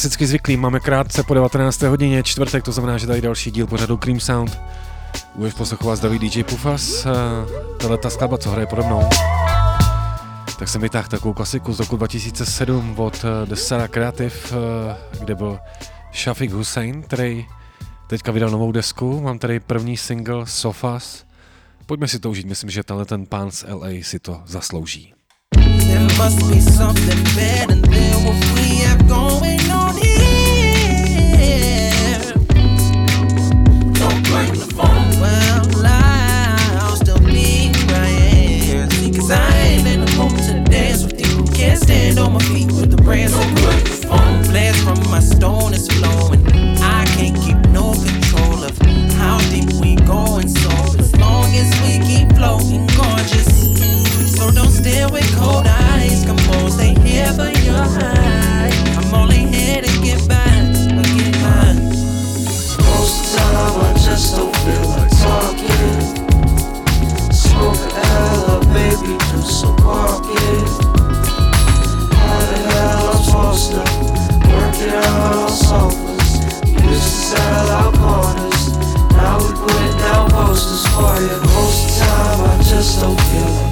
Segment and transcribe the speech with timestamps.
[0.00, 1.82] klasicky zvyklí, máme krátce po 19.
[1.82, 4.60] hodině, čtvrtek, to znamená, že tady další díl pořadu Cream Sound.
[5.34, 7.06] Budeš poslouchovat David DJ Pufas,
[7.80, 9.08] tahle ta skladba, co hraje pode mnou.
[10.58, 15.34] Tak jsem vytáhl takovou klasiku z roku 2007 od eh, The Sarah Creative, eh, kde
[15.34, 15.58] byl
[16.14, 17.46] Shafiq Hussein, který
[18.06, 19.20] teďka vydal novou desku.
[19.20, 21.24] Mám tady první single Sofas.
[21.86, 25.19] Pojďme si to užít, myslím, že tenhle ten pán z LA si to zaslouží.
[26.16, 30.20] Must be something better than what we have going on here.
[33.94, 34.22] Don't
[34.54, 35.20] the phone.
[35.20, 37.72] Well, I'll still be.
[39.16, 41.44] Cause I ain't in the mood to dance with you.
[41.54, 43.02] Can't stand on my feet with the
[43.84, 44.44] the phone.
[44.84, 46.46] From my stone is flowing.
[46.80, 48.76] I can't keep no control of
[49.12, 50.48] how deep we going.
[50.48, 53.48] So as long as we keep floating, gorgeous.
[54.36, 54.70] So don't
[55.10, 55.79] with cold eyes.
[82.80, 83.69] Just don't feel like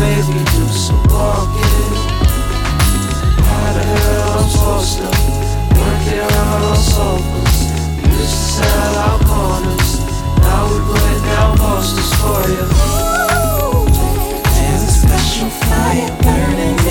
[0.00, 1.94] Maybe do some walking.
[3.46, 5.04] How the hell I'm supposed to
[5.78, 7.58] work it out on sofas?
[7.98, 9.90] Used to sell our corners.
[10.40, 12.66] Now we putting down posters for you.
[14.54, 16.81] There's a special fire burning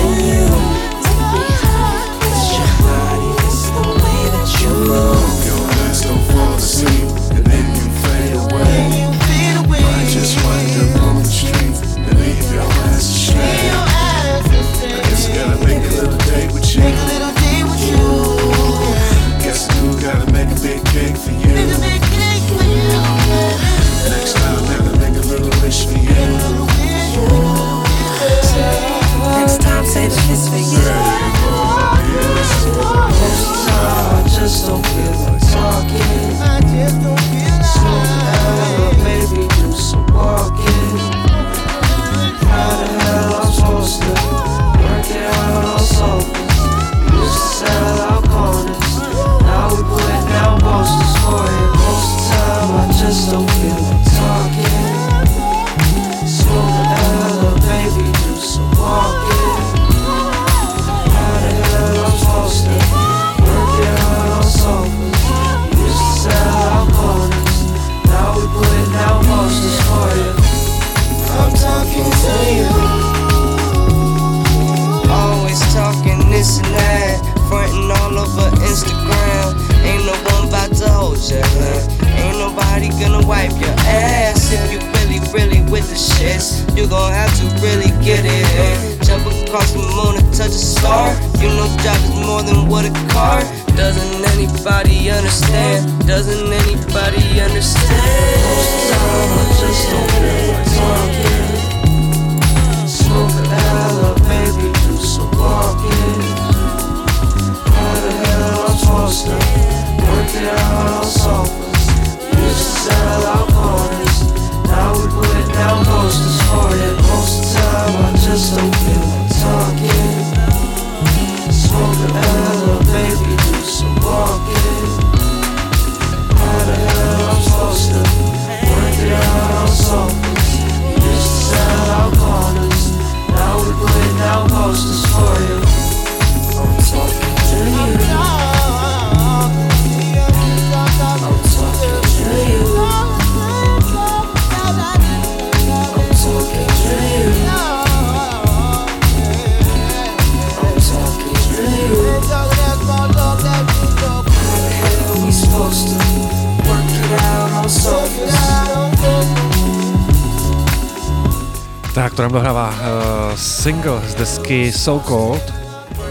[164.22, 165.42] desky So Gold,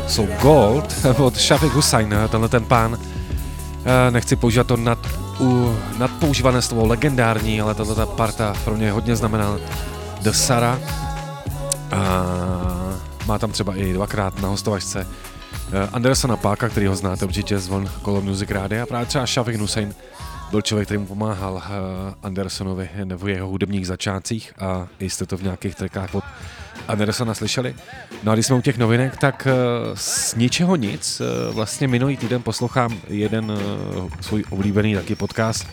[0.07, 2.93] So Gold od Shafiq Hussain, tenhle ten pán.
[2.93, 2.99] Uh,
[4.09, 4.99] nechci používat to nad,
[5.39, 9.57] u, nadpoužívané slovo legendární, ale tato ta parta pro mě hodně znamená
[10.21, 10.79] The Sara.
[11.91, 12.23] A
[13.25, 17.67] má tam třeba i dvakrát na hostovačce uh, Andersona Páka, který ho znáte určitě z
[17.67, 18.83] Von Color Music Rádia.
[18.83, 19.93] A právě třeba Shafiq Hussain
[20.51, 21.63] byl člověk, který mu pomáhal
[22.23, 26.23] Andersonovi v jeho hudebních začátcích a jste to v nějakých trackách od
[26.91, 27.75] Andersona slyšeli.
[28.23, 32.17] No a když jsme u těch novinek, tak uh, z ničeho nic, uh, vlastně minulý
[32.17, 35.67] týden poslouchám jeden uh, svůj oblíbený taky podcast,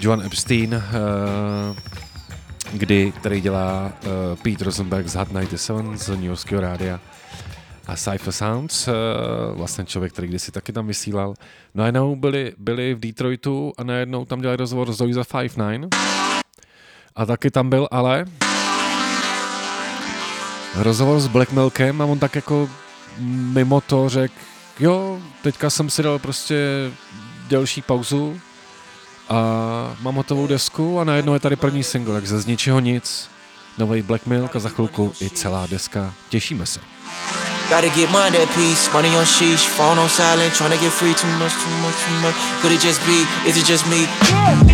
[0.00, 0.82] Joan Epstein,
[2.72, 3.92] kdy, který dělá
[4.42, 7.00] Pete Rosenberg z Hot 97 z New Yorkského rádia
[7.86, 8.88] a Cypher Sounds,
[9.52, 11.34] vlastně člověk, který kdysi taky tam vysílal.
[11.74, 15.94] No a jednou byli, byli v Detroitu a najednou tam dělali rozhovor s Louisa 59
[17.16, 18.24] a taky tam byl ale
[20.82, 22.70] rozhovor s Black Milkem a on tak jako
[23.26, 24.34] mimo to řekl,
[24.80, 26.56] jo, teďka jsem si dal prostě
[27.48, 28.40] delší pauzu
[29.28, 29.36] a
[30.00, 33.30] mám hotovou desku a najednou je tady první single, takže z ničeho nic,
[33.78, 36.14] nový Black Milk a za chvilku i celá deska.
[36.28, 36.80] Těšíme se.
[37.68, 41.26] Gotta get mine that piece, money on sheesh, phone on silent, tryna get free too
[41.26, 42.34] much, too much, too much.
[42.62, 43.26] Could it just be?
[43.48, 44.08] Is it just me?
[44.30, 44.67] Gotta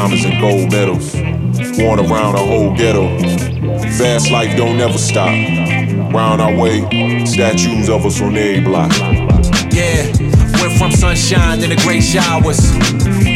[0.00, 1.14] diamonds and gold medals.
[1.76, 3.06] Worn around the whole ghetto.
[3.98, 5.28] Fast life don't never stop.
[5.28, 6.80] Round our way,
[7.26, 8.90] statues of us on every block.
[9.70, 10.08] Yeah,
[10.56, 12.72] went from sunshine to the gray showers.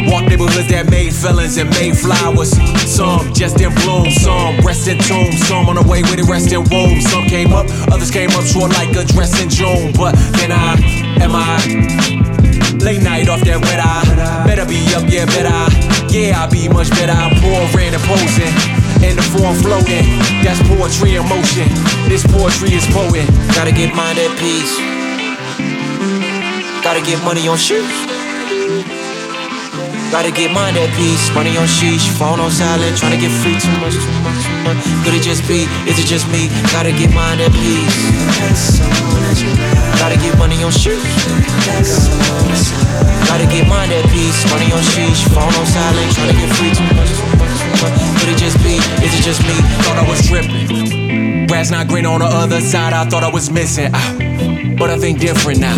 [0.09, 2.57] Walk neighborhoods that made felons and made flowers.
[2.89, 6.51] Some just in bloom, some rest in tomb, some on the way with it rest
[6.51, 6.99] in womb.
[6.99, 9.93] Some came up, others came up short like a dress in June.
[9.93, 10.81] But then I,
[11.21, 12.25] am I?
[12.83, 14.47] Late night off that red eye.
[14.47, 15.84] Better be up, yeah, better.
[16.15, 17.11] Yeah, I be much better.
[17.11, 18.47] I'm pouring and posing.
[19.03, 20.07] In the form floating.
[20.47, 21.67] That's poetry in motion.
[22.07, 23.27] This poetry is poet.
[23.53, 24.79] Gotta get mine that piece.
[26.81, 28.04] Gotta get money on shoes.
[30.15, 31.27] Gotta get mine that piece.
[31.35, 34.79] Money on sheesh, phone on silent, tryna get free too much, too much, too much.
[35.03, 35.67] Could it just be?
[35.91, 36.47] Is it just me?
[36.71, 38.79] Gotta get mine that piece.
[39.99, 41.03] Gotta get money on shoes.
[43.27, 44.39] Gotta get mine that piece.
[44.47, 47.99] Money on sheesh, phone on silent, tryna get free too much, too much, too much.
[48.23, 48.79] Could it just be?
[49.03, 49.59] Is it just me?
[49.83, 51.43] Thought I was tripping.
[51.51, 53.91] Grass not green on the other side, I thought I was missing.
[53.91, 54.15] Ah,
[54.77, 55.77] but I think different now.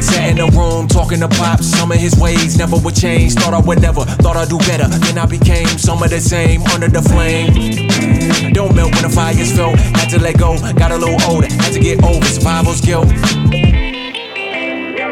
[0.00, 3.34] Sat in the room talking to Pop, some of his ways never would change.
[3.34, 4.88] Thought I would never, thought I'd do better.
[4.88, 7.52] Then I became some of the same under the flame.
[8.52, 9.76] Don't melt when the fire's felt.
[9.96, 11.48] Had to let go, got a little older.
[11.50, 13.08] Had to get over survival's guilt.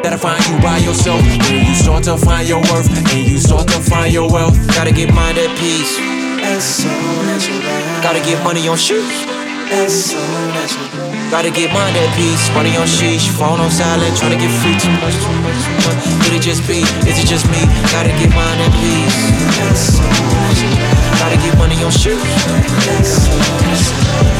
[0.02, 1.20] That'll find you by yourself.
[1.48, 4.54] When you start to find your worth and you start to find your wealth.
[4.74, 5.96] Gotta get mine that piece.
[8.02, 9.33] Gotta get money on shoes.
[11.30, 12.52] Gotta get mine at peace.
[12.52, 14.14] Money on sheesh, phone on silent.
[14.16, 15.98] Tryna get free too much, too much, too much.
[16.22, 16.84] Could it just be?
[17.08, 17.64] Is it just me?
[17.90, 19.18] Gotta get mind at peace.
[19.58, 20.76] That's so natural.
[21.16, 22.20] Gotta get money on natural.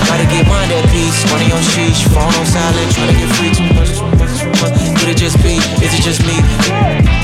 [0.07, 1.19] Gotta get mind at peace.
[1.33, 2.93] Money on sheesh, phone on silent.
[2.93, 4.77] Tryna get free too much, too much, too much.
[5.01, 5.57] Could it just be?
[5.81, 7.24] Is it just me?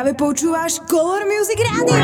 [0.00, 2.00] Práve počúvaš Color Music Radio.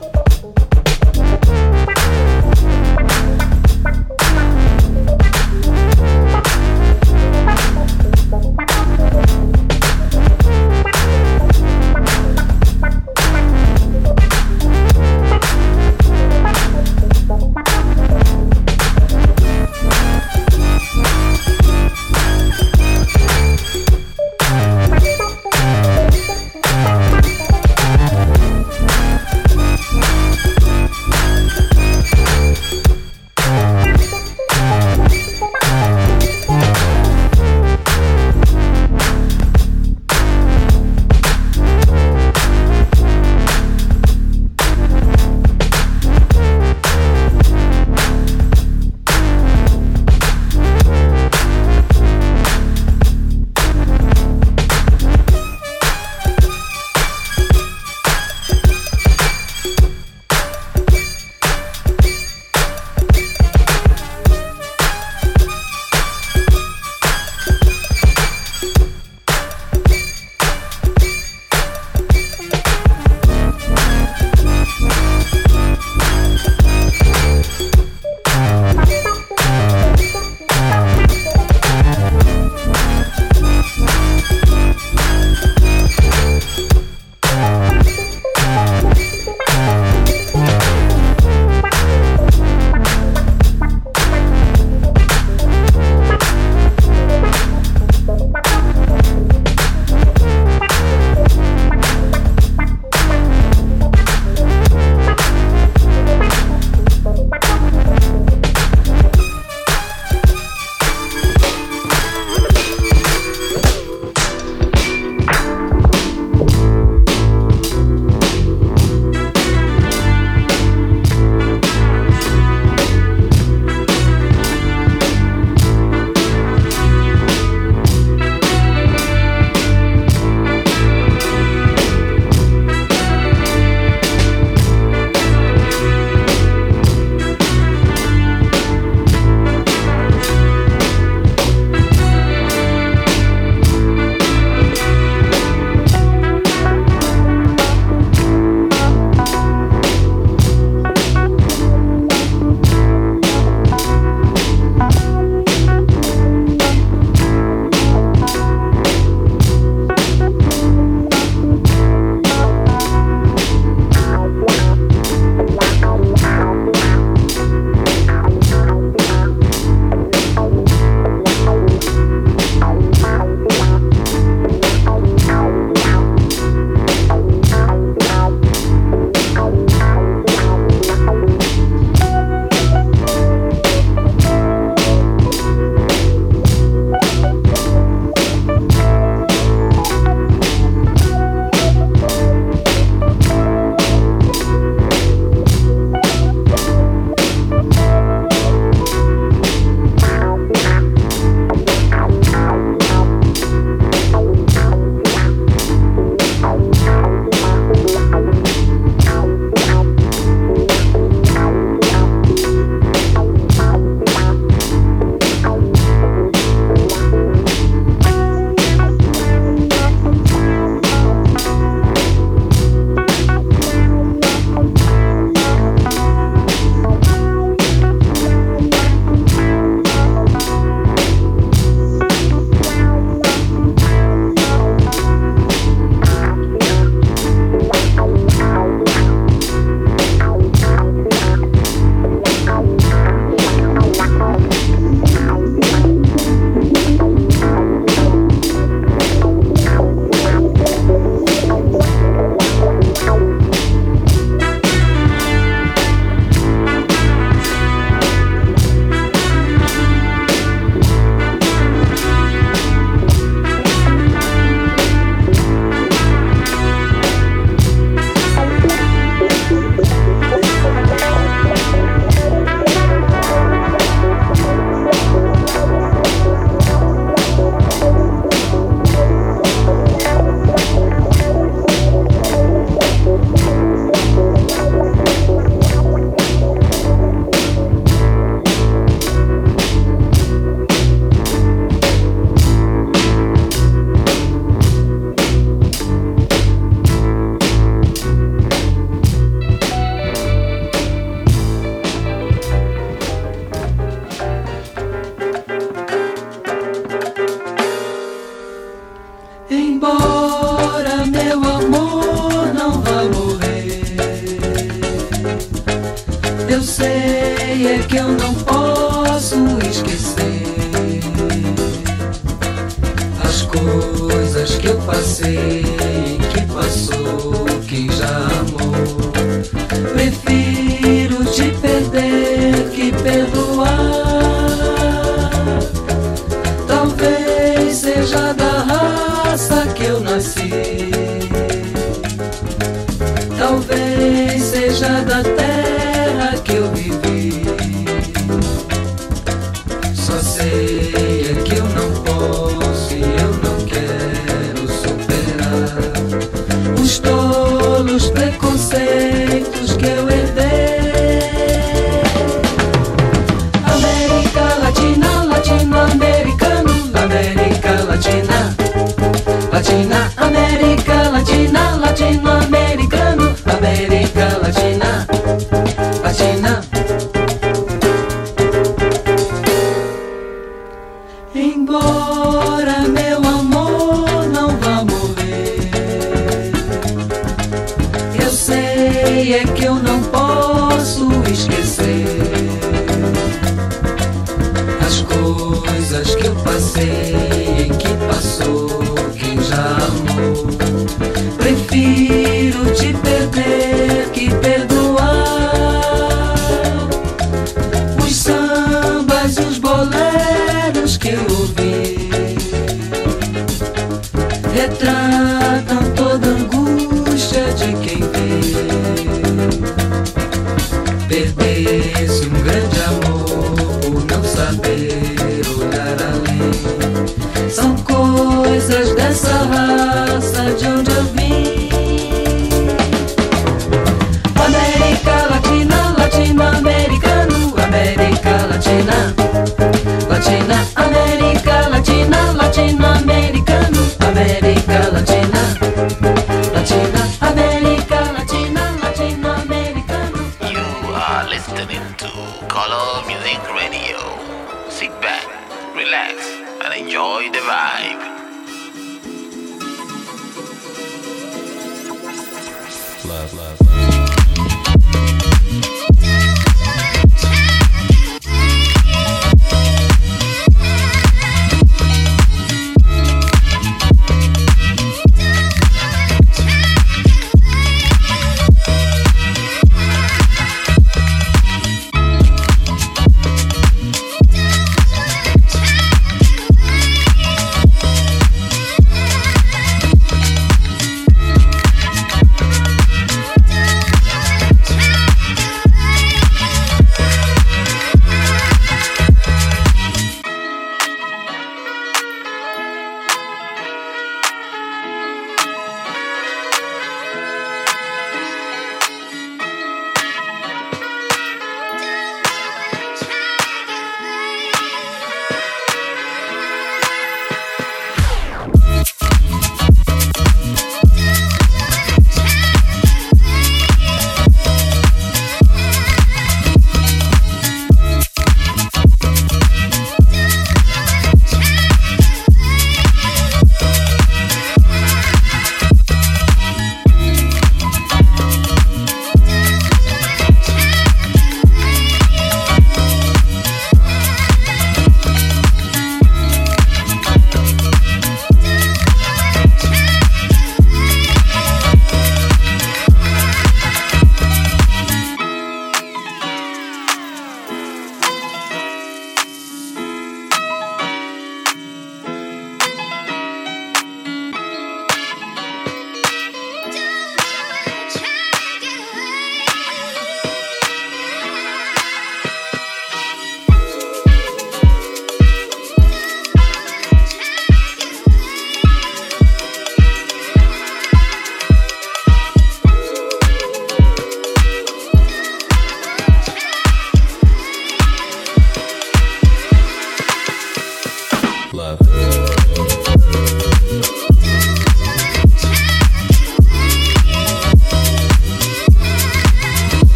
[0.00, 0.17] Thank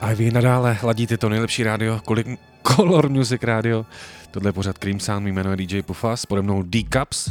[0.00, 2.26] A vy nadále hladíte to nejlepší rádio, kolik
[2.62, 3.86] Color Music Radio.
[4.30, 7.28] Tohle je pořád Cream Sound, mý jméno je DJ Pufas, pode mnou D-Cups.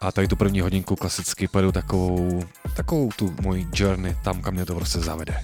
[0.00, 2.42] A tady tu první hodinku klasicky pojedu takovou,
[2.76, 5.34] takovou tu moji journey tam, kam mě to prostě zavede.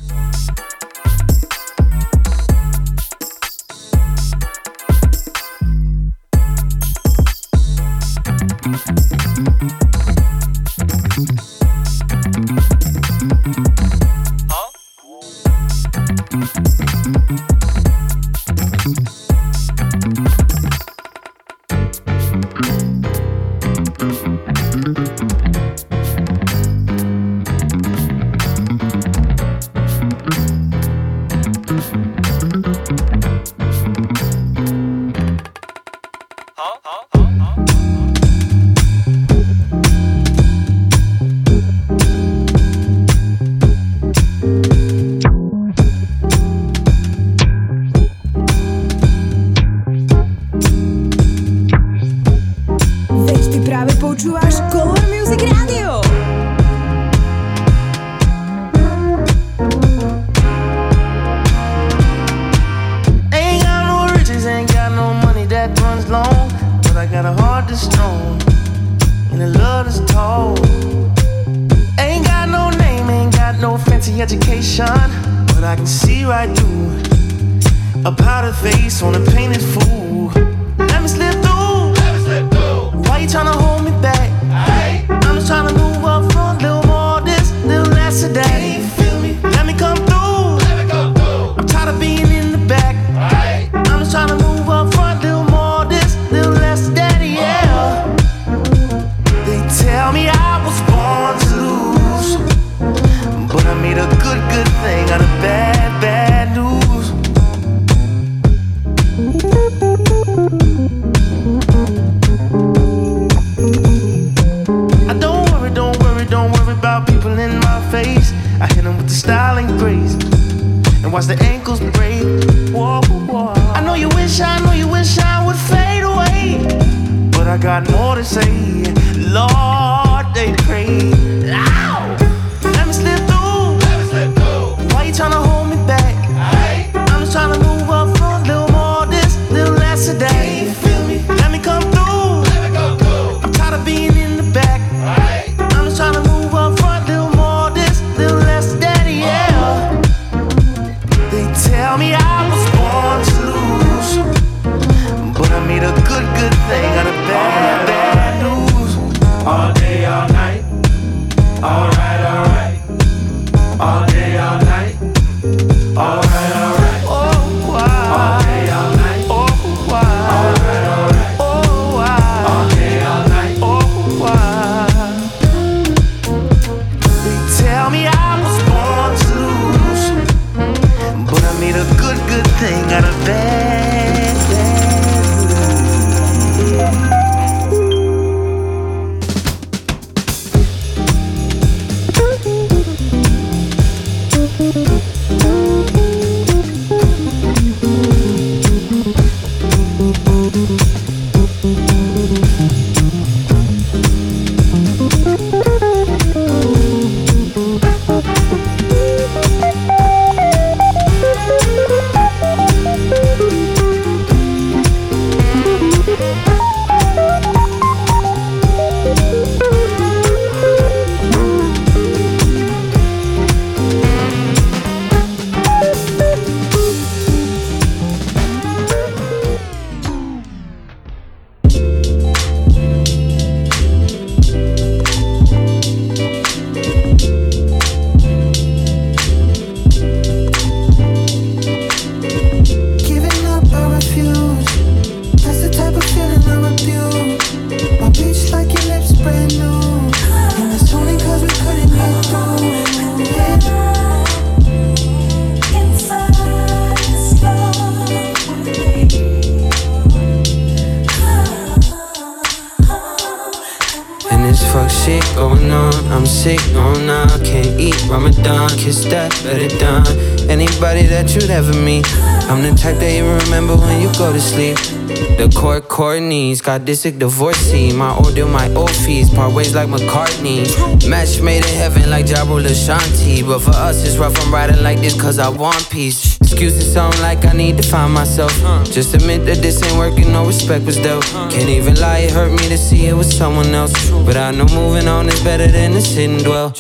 [276.63, 277.93] got this sick divorcee.
[277.93, 280.63] My order, my old fees, part ways like McCartney.
[281.09, 283.45] Match made in heaven like Jabro Shanti.
[283.47, 284.39] But for us, it's rough.
[284.41, 286.37] I'm riding like this cause I want peace.
[286.41, 288.53] Excuses sound like I need to find myself.
[288.85, 291.25] Just admit that this ain't working, no respect was dealt.
[291.51, 294.11] Can't even lie, it hurt me to see it was someone else.
[294.11, 296.75] But I know moving on is better than to sit and dwell.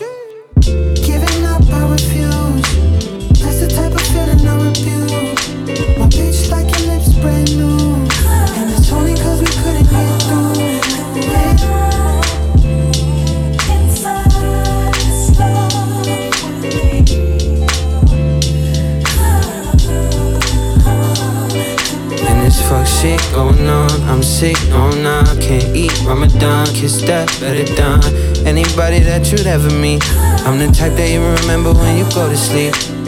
[29.32, 30.02] Anybody ever meet.
[30.44, 33.01] I'm the type that you remember when you go to sleep.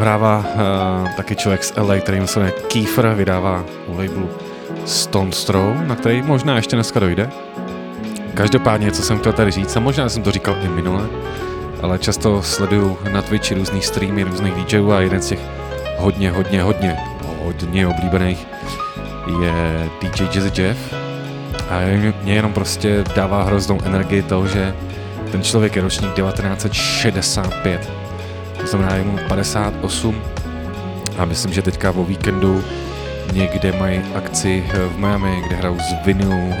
[0.00, 4.30] Dohrává uh, taky člověk z LA, který se jmenuje Kiefer, vydává u labelu
[4.84, 7.30] Stone Throw, na který možná ještě dneska dojde.
[8.34, 11.06] Každopádně, co jsem chtěl tady říct, a možná jsem to říkal i minule,
[11.82, 15.40] ale často sleduju na Twitchi různý streamy různých DJů a jeden z těch
[15.98, 16.96] hodně, hodně, hodně,
[17.42, 18.46] hodně oblíbených
[19.42, 20.94] je DJ Jazzy Jeff.
[21.70, 21.80] A
[22.22, 24.74] mě jenom prostě dává hroznou energii to, že
[25.32, 27.99] ten člověk je ročník 1965 to
[28.70, 30.22] znamená je mu 58
[31.18, 32.64] a myslím, že teďka o víkendu
[33.32, 36.54] někde mají akci v Miami, kde hrajou z vinyl uh,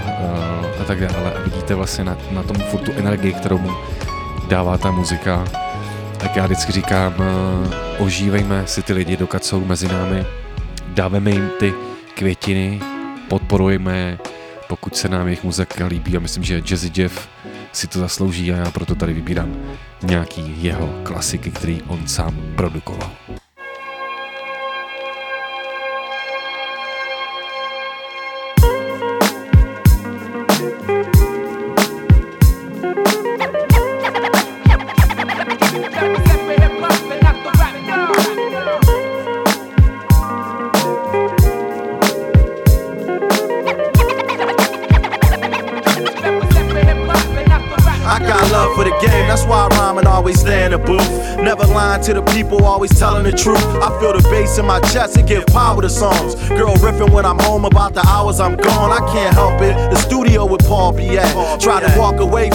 [0.80, 1.34] a tak dále.
[1.34, 3.70] A vidíte vlastně na, na tom furt tu energii, kterou mu
[4.48, 5.44] dává ta muzika.
[6.18, 10.26] Tak já vždycky říkám, uh, ožívejme si ty lidi, dokud jsou mezi námi,
[10.88, 11.74] dáváme jim ty
[12.14, 12.80] květiny,
[13.28, 14.18] podporujeme,
[14.68, 16.16] pokud se nám jejich muzika líbí.
[16.16, 17.28] A myslím, že Jazzy Jeff
[17.72, 19.56] si to zaslouží a já proto tady vybírám
[20.02, 23.10] nějaký jeho klasiky, který on sám produkoval.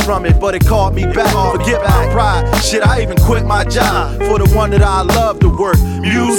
[0.06, 1.34] From it, but it called me back.
[1.58, 2.46] Forget my pride.
[2.62, 5.80] Shit, I even quit my job for the one that I love to work.
[6.00, 6.35] Music,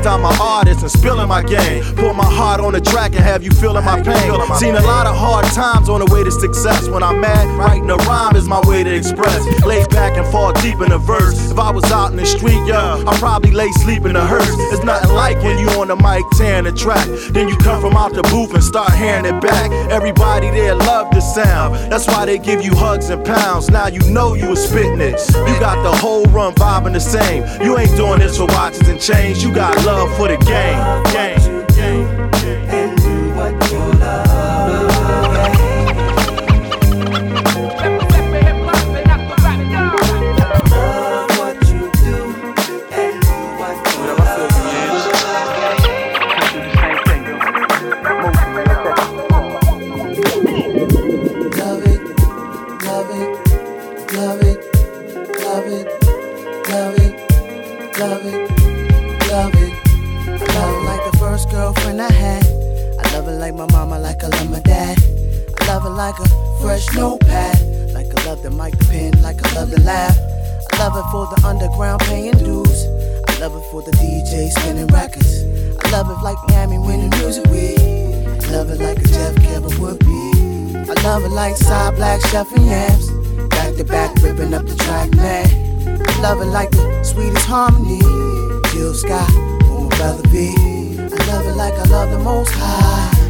[0.00, 1.82] recognized I'm an artist and spilling my game.
[1.94, 4.56] Put my heart on the track and have you feeling my pain.
[4.56, 6.88] Seen a lot of hard times on the way to success.
[6.88, 9.44] When I'm mad, writing a rhyme is my way to express.
[9.64, 11.50] Lay back and fall deep in the verse.
[11.50, 14.54] If I was out in the street, yo, I'd probably lay sleep in the hearse.
[14.72, 17.06] It's nothing like when you on the mic tearing the track.
[17.32, 19.70] Then you come from out the booth and start hearing it back.
[19.90, 21.74] Everybody there love the sound.
[21.90, 23.70] That's why they give you hugs and pounds.
[23.70, 25.20] Now you know you was spitting it.
[25.48, 27.44] You got the whole run vibing the same.
[27.62, 29.42] You ain't doing this for watches and chains.
[29.42, 31.02] You got love for the game.
[31.12, 31.50] game.
[66.10, 70.16] Like a fresh notepad, like I love the mic, pen, like I love the laugh.
[70.72, 72.84] I love her for the underground paying dues.
[73.28, 75.44] I love it for the DJ spinning records.
[75.84, 77.78] I love it like Miami winning music week.
[77.78, 80.90] I love it like a Jeff Kevin would be.
[80.90, 83.08] I love it like side black chef and yams.
[83.50, 85.46] Back to back, ripping up the track, man.
[85.86, 88.00] I love it like the sweetest harmony.
[88.72, 89.30] Jill Scott,
[89.70, 90.54] on my brother B.
[90.98, 93.20] I love it like I love the most high.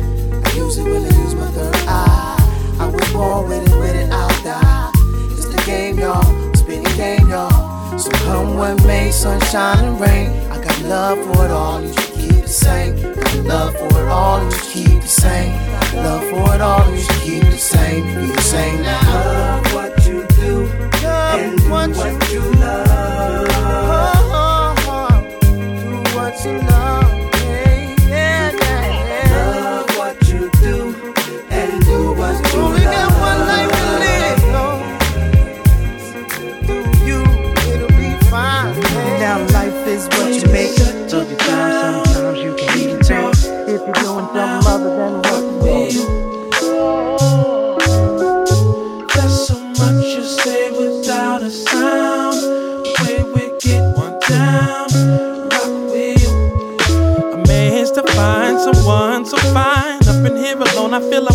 [0.45, 2.10] I use it when I use my third eye.
[3.11, 4.93] I was born with it, with it, I'll die.
[5.33, 6.55] It's the game, y'all.
[6.55, 7.99] Spinning game, y'all.
[7.99, 10.31] So come what may, sunshine and rain.
[10.51, 13.03] I got love for it all, you should keep the same.
[13.03, 15.53] Got love for it all, you should keep the same.
[15.97, 18.05] Love for it all, you should keep the same.
[18.05, 19.01] Be the same now.
[19.03, 20.67] Love what you do,
[21.05, 24.20] and do what, you love.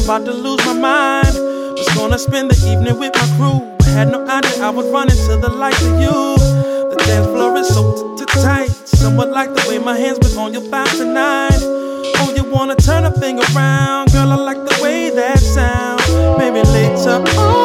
[0.06, 1.36] About to lose my mind.
[1.78, 3.60] Was gonna spend the evening with my crew.
[3.78, 6.38] but Had no idea I would run into the light of you.
[6.92, 8.70] The dance floor is so tight.
[8.86, 11.60] Somewhat like the way my hands been on your thighs tonight.
[12.20, 14.12] Oh, you wanna turn a thing around?
[14.12, 16.08] Girl, I like the way that sounds.
[16.38, 17.65] Maybe later on.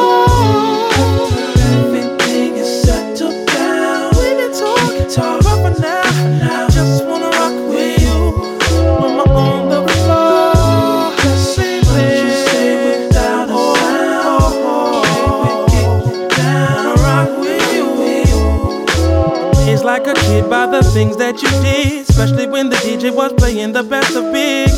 [20.31, 23.33] It's like a kid by the things that you did, especially when the DJ was
[23.33, 24.69] playing the best of big.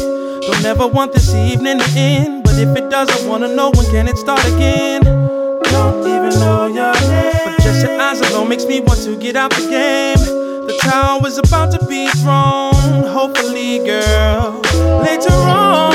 [0.43, 3.87] Don't ever want this evening to end, but if it does, I wanna know when
[3.91, 5.03] can it start again.
[5.03, 9.37] Don't even know your name, but just your eyes alone makes me want to get
[9.37, 10.19] out the game.
[10.67, 14.61] The tower is about to be thrown, hopefully, girl,
[15.03, 15.93] later on.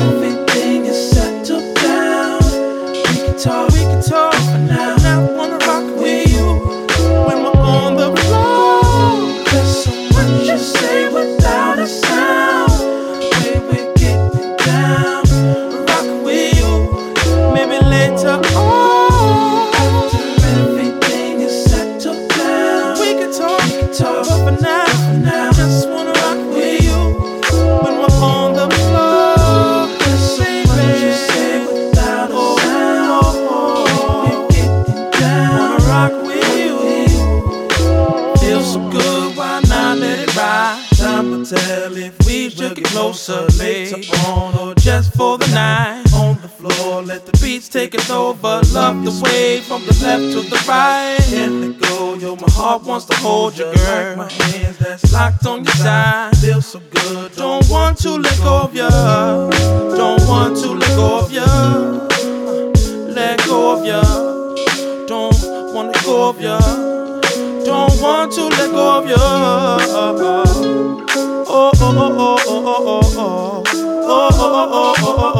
[0.00, 2.40] everything is settled down.
[2.92, 3.70] We can talk.
[3.72, 4.29] We can talk
[48.72, 51.18] love the way from the left to the right.
[51.28, 54.16] Can't let go, yo, my heart wants to hold you, girl.
[54.16, 56.36] my hands that's locked on your side.
[56.38, 58.88] Feel so good, don't want to let go of ya.
[59.96, 61.46] Don't want to let go of you.
[63.14, 65.06] Let go of you.
[65.06, 65.34] Don't
[65.74, 66.58] want to go of you.
[67.64, 69.16] Don't want to let go of you.
[71.52, 75.39] Oh, oh, oh, oh, oh, oh, oh, oh, oh, oh, oh, oh, oh, oh.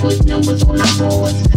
[0.00, 0.84] Put numbers on the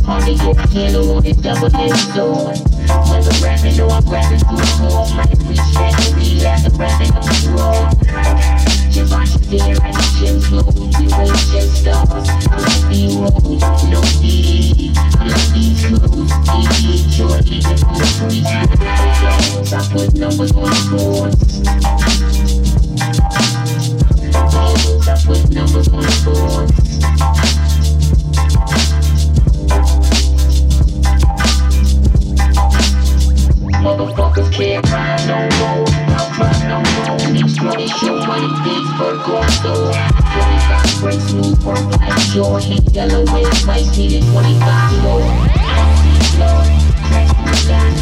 [0.03, 2.59] to get a handle on this double-edged sword.
[3.07, 4.75] Whether rapping or I'm rapping through the
[5.15, 7.87] might reach back and relapse and rapping up the road.
[8.91, 10.67] Javon there at the gym floor.
[10.75, 12.27] We raise just stars.
[12.51, 14.91] I like the road, no D.
[14.91, 16.27] I like these clothes.
[16.83, 17.07] E.
[17.15, 17.79] Jordan, the
[18.19, 18.51] police.
[19.71, 21.39] I put numbers on the boards.
[25.07, 27.62] I put numbers on the boards.
[34.53, 35.85] Can't cry no more.
[36.13, 37.17] I'll cry no more.
[37.33, 39.49] These money show money, these for gold.
[39.49, 42.59] 25 bricks, move work like shore.
[42.59, 45.25] Hit Delaware, might see the 25 more.
[45.25, 46.69] I see blood,
[47.09, 47.93] press the gun.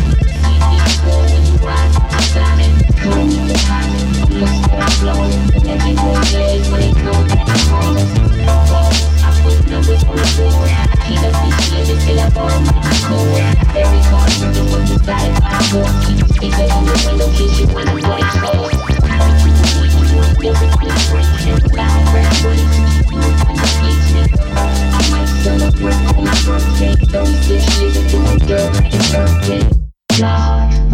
[0.43, 1.91] See these go when you ride.
[2.35, 3.87] Diamond, cool, the hot.
[4.31, 5.35] Look start blowing.
[5.71, 8.11] Everyone lays when they go back to promise.
[9.23, 10.71] I put numbers on the board.
[11.07, 13.39] Keep up these shit till I burn my core.
[13.71, 15.87] Every card from the one you got it by four.
[16.05, 16.30] Keep the speaker
[27.11, 29.69] Thursday, shit, and do a girl like a birthday.
[30.17, 30.90] God.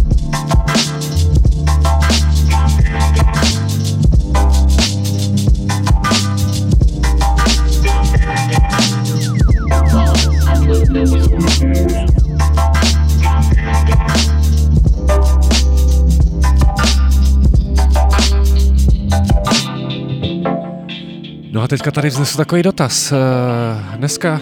[21.67, 23.11] No a teďka tady vznesu takový dotaz.
[23.11, 24.41] Eh, Dneska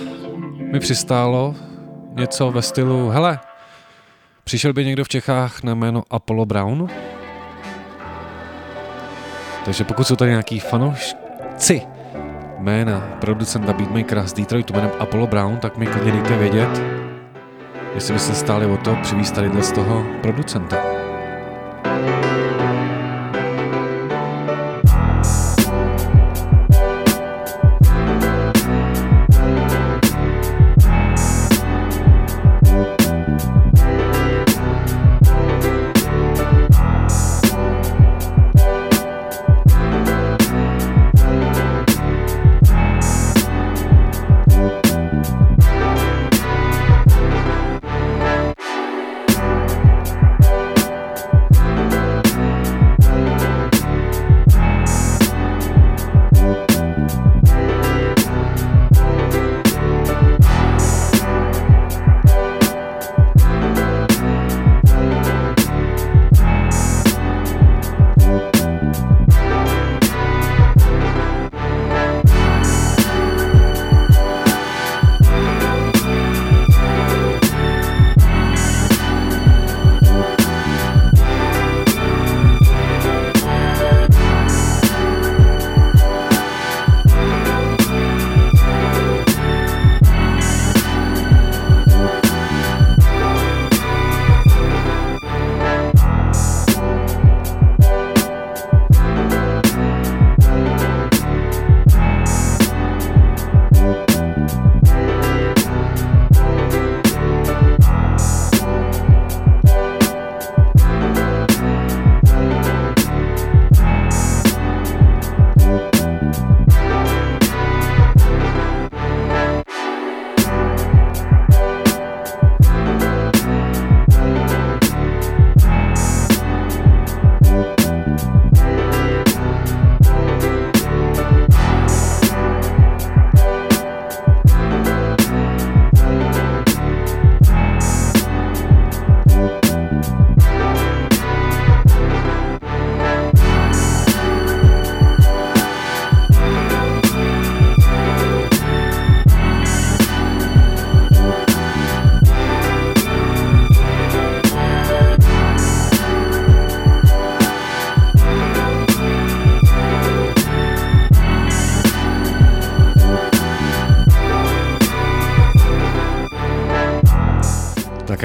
[0.71, 1.55] mi přistálo
[2.13, 3.39] něco ve stylu, hele,
[4.43, 6.87] přišel by někdo v Čechách na jméno Apollo Brown?
[9.65, 11.81] Takže pokud jsou tady nějaký fanoušci
[12.59, 16.81] jména producenta beatmakera z Detroitu jménem Apollo Brown, tak mi klidně dejte vědět,
[17.95, 21.04] jestli byste stáli o to přivízt tady z toho producenta.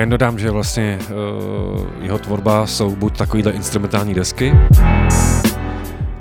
[0.00, 4.52] jen dodám, že vlastně uh, jeho tvorba jsou buď takovýhle instrumentální desky,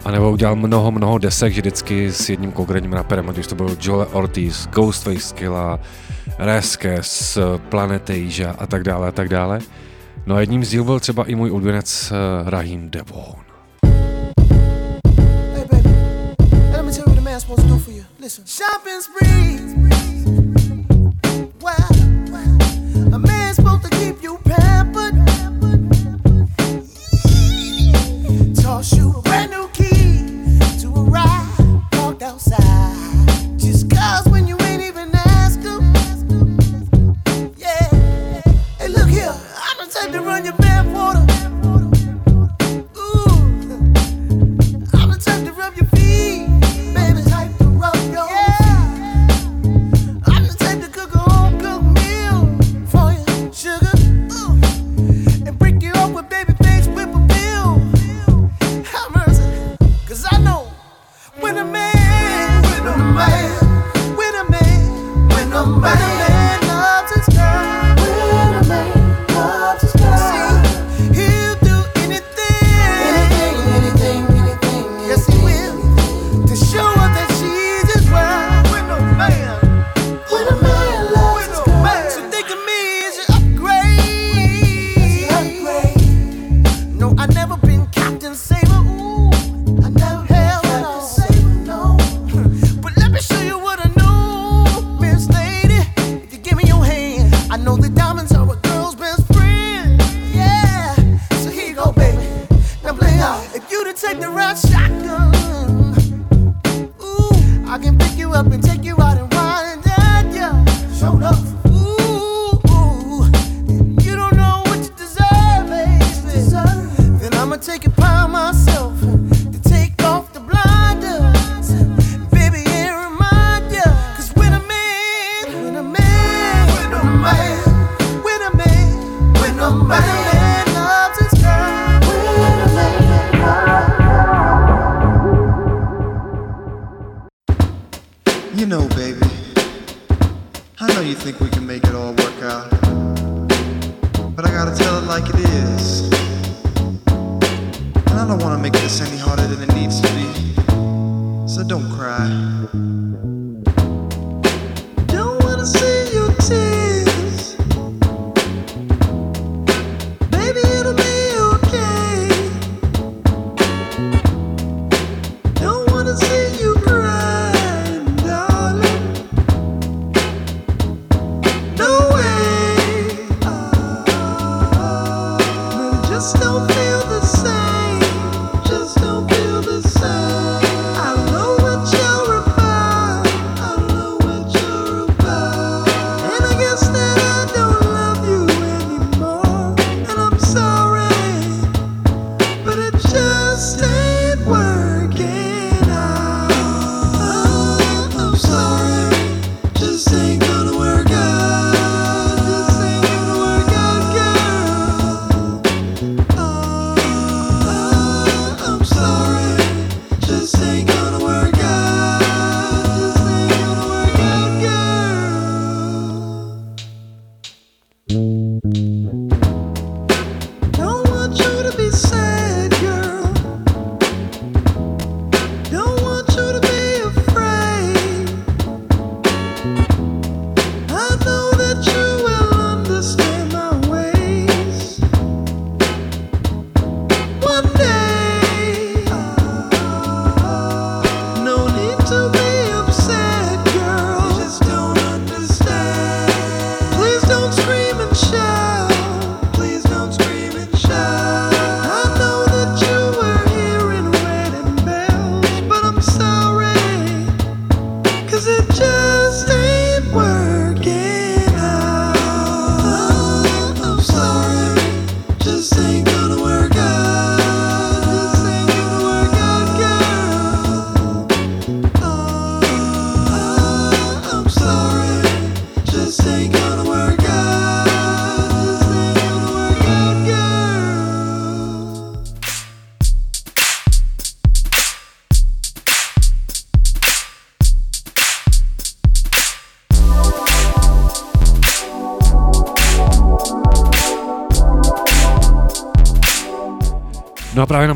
[0.06, 3.78] anebo udělal mnoho, mnoho desek, že vždycky s jedním konkrétním raperem, ať už to byl
[3.82, 5.80] Joel Ortiz, Ghostface Killa,
[6.40, 7.38] Reskes,
[7.70, 9.60] Planeta Asia a tak dále a tak dále.
[10.26, 13.09] No a jedním z díl byl třeba i můj odvěnec eh, Rahim Deb.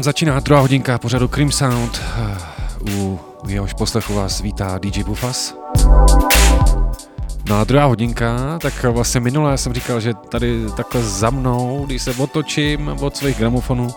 [0.03, 2.01] Začíná druhá hodinka pořadu Cream Sound.
[2.91, 5.55] U jehož poslechu vás vítá DJ Bufas.
[7.49, 12.01] No a druhá hodinka, tak vlastně minule jsem říkal, že tady takhle za mnou, když
[12.01, 13.89] se otočím od svých gramofonů,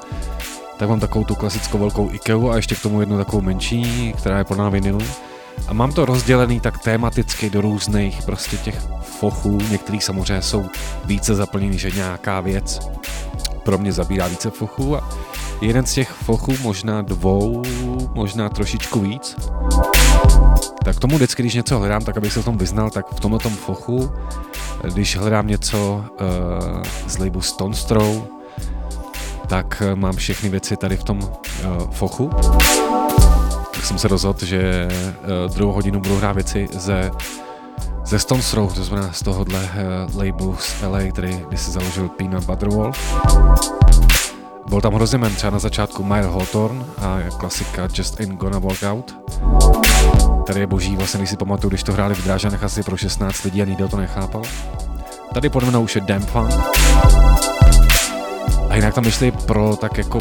[0.78, 4.38] tak mám takovou tu klasickou velkou Ikeu a ještě k tomu jednu takovou menší, která
[4.38, 5.00] je plná vinilu.
[5.68, 10.66] A mám to rozdělený tak tematicky do různých prostě těch fochů, některých samozřejmě jsou
[11.04, 12.80] více zaplněný, že nějaká věc
[13.62, 15.09] pro mě zabírá více fochů a
[15.61, 17.62] jeden z těch fochů, možná dvou,
[18.14, 19.36] možná trošičku víc.
[20.84, 23.38] Tak tomu vždycky, když něco hledám, tak abych se v tom vyznal, tak v tomto
[23.38, 24.11] tom fochu,
[24.94, 28.22] když hledám něco uh, z labelu Stone Throw,
[29.48, 32.30] tak uh, mám všechny věci tady v tom uh, fochu.
[33.74, 37.11] Tak jsem se rozhodl, že uh, druhou hodinu budu hrát věci ze
[38.07, 42.09] ze Stone Throw, to znamená z tohohle uh, labelu z LA, který když si založil
[42.09, 43.16] Peanut Butter Wolf.
[44.68, 48.82] Byl tam hrozně men, třeba na začátku Mile Hawthorne a klasika Just Ain't Gonna Walk
[48.82, 49.16] Out.
[50.46, 53.44] Tady je boží, vlastně když si pamatuju, když to hráli v Drážanech asi pro 16
[53.44, 54.42] lidí a nikdo to nechápal.
[55.34, 56.54] Tady podle mě už je Damn Funk.
[58.70, 60.18] A jinak tam vyšly pro tak jako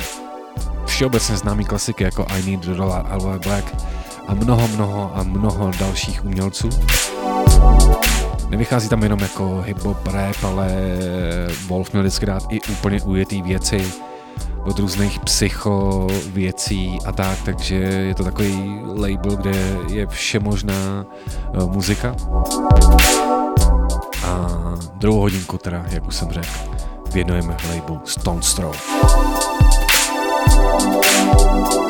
[0.85, 3.75] všeobecně známý klasiky jako I Need the Dollar, Alva Black
[4.27, 6.69] a mnoho, mnoho a mnoho dalších umělců.
[8.49, 10.67] Nevychází tam jenom jako hip-hop, rap, ale
[11.67, 13.91] Wolf měl vždycky dát i úplně ujetý věci
[14.66, 21.05] od různých psycho věcí a tak, takže je to takový label, kde je vše možná
[21.57, 22.16] uh, muzika.
[24.26, 24.47] A
[24.93, 26.47] druhou hodinku teda, jak už jsem řekl,
[27.13, 28.76] věnujeme labelu Stone Throw.
[30.84, 31.84] No a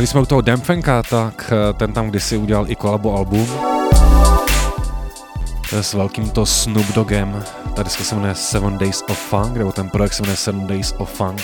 [0.00, 3.48] když jsme u toho Demfenka, tak eh, ten tam kdysi udělal i kolabo album
[5.72, 7.44] s velkým to Snoop Doggem.
[7.74, 10.94] Ta diska se jmenuje Seven Days of Funk, nebo ten projekt se jmenuje Seven Days
[10.98, 11.42] of Funk.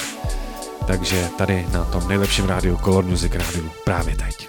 [0.87, 4.46] Takže tady na tom nejlepším rádiu Color Music rádiu právě teď.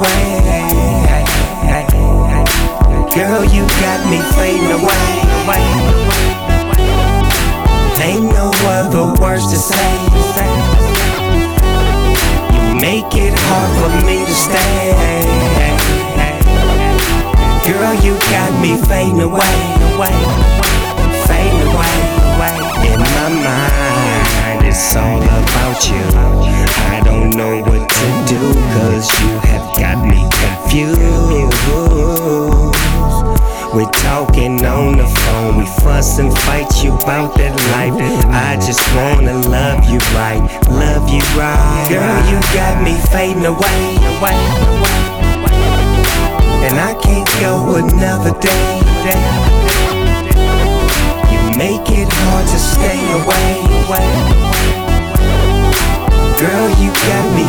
[0.00, 0.40] Away.
[3.14, 5.06] Girl, you got me fading away.
[8.00, 9.90] Ain't no other words to say.
[12.54, 14.94] You make it hard for me to stay.
[17.66, 19.54] Girl, you got me fading away,
[38.70, 40.38] just wanna love you right,
[40.70, 41.86] love you right.
[41.90, 43.82] Girl, you got me fading away,
[44.14, 44.38] away,
[46.62, 48.78] and I can't go another day.
[51.32, 53.58] You make it hard to stay away.
[56.38, 57.46] Girl, you got me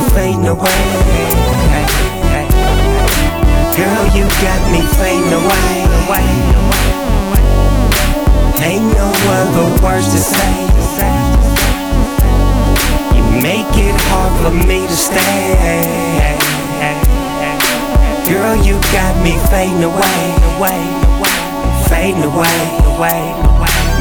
[18.92, 20.22] got me fading away,
[20.58, 20.82] away,
[21.16, 23.34] away, fading away, away.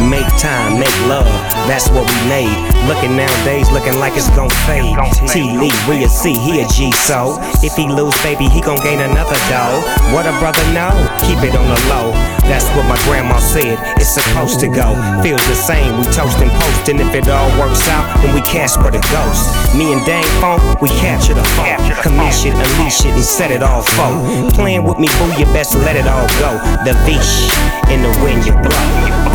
[0.01, 1.29] Make time, make love,
[1.69, 2.57] that's what we made.
[2.89, 4.97] Looking nowadays, looking like it's gon' fade.
[5.29, 8.81] T Lee, we a C, he a G, so if he lose, baby, he gon'
[8.81, 9.81] gain another dough.
[10.13, 12.13] What a brother know, keep it on the low.
[12.49, 14.97] That's what my grandma said, it's supposed to go.
[15.23, 18.41] Feels the same, we toast and post, and if it all works out, then we
[18.41, 19.53] cash for the ghost.
[19.77, 23.63] Me and Dang Funk, we capture the funk, commish it, unleash it, and set it
[23.63, 24.09] all for.
[24.57, 26.57] Playing with me, boo, you best let it all go.
[26.89, 27.53] The Vish
[27.93, 28.87] in the wind you blow,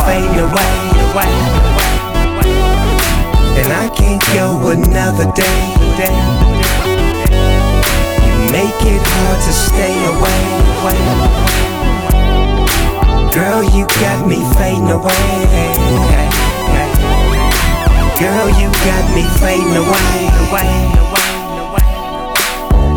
[0.06, 0.76] fading away.
[3.58, 5.60] And I can't go another day.
[8.26, 10.42] You make it hard to stay away.
[13.32, 15.76] Girl, you got me fading away.
[18.18, 20.36] Girl, you got me fading away.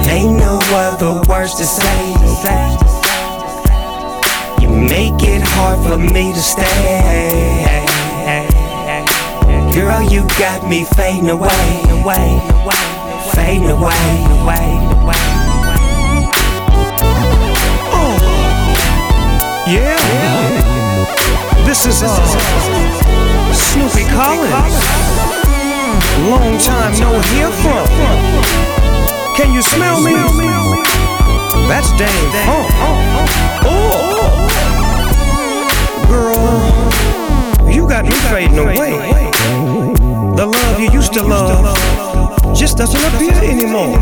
[0.10, 2.89] Ain't no other words to say.
[4.80, 7.66] Make it hard for me to stay.
[9.74, 12.40] Girl, you got me fading away, away,
[13.34, 15.00] fading away, away.
[19.70, 20.00] Yeah.
[21.64, 22.10] This is uh,
[23.54, 25.10] Snoopy Collins.
[26.28, 27.86] Long time no hear from.
[29.36, 31.09] Can you smell me?
[31.68, 32.10] That's Dave
[32.46, 32.68] Funk.
[32.80, 33.28] Oh, oh,
[33.66, 34.50] oh.
[36.08, 38.92] oh, girl, you got me fading away.
[40.36, 41.76] The love you used to love
[42.56, 43.98] just doesn't appear anymore.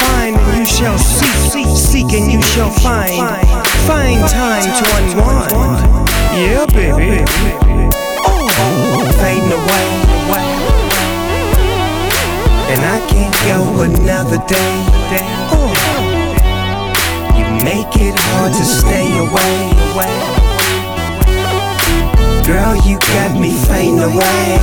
[0.00, 3.12] Find and you shall seek, seek and you shall find.
[3.86, 5.52] Find time to unwind.
[6.38, 7.24] Yeah, baby.
[8.24, 10.51] Oh, fading away.
[12.72, 14.74] And I can't go another day.
[15.52, 15.68] Oh,
[17.36, 20.16] you make it hard to stay away, away.
[22.48, 24.56] Girl, you got me fading away.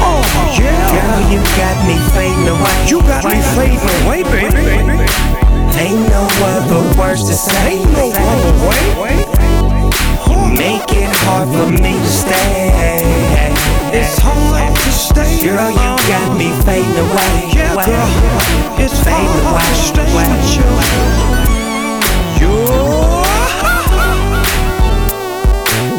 [0.00, 0.24] Oh,
[0.56, 0.72] yeah.
[0.96, 2.80] Girl, you got me fading away.
[2.88, 5.04] You got me fading away, baby.
[5.76, 7.76] Ain't no other words to say.
[7.76, 8.80] Ain't no other way.
[10.32, 13.81] You make it hard for me to stay.
[13.94, 15.44] It's hard to stay.
[15.44, 15.76] Girl, you
[16.08, 17.52] got me fading away.
[17.52, 18.08] Yeah, girl.
[18.80, 19.68] It's fading hard away.
[19.68, 20.32] to stay away.
[20.32, 20.64] with you.
[22.40, 22.56] You.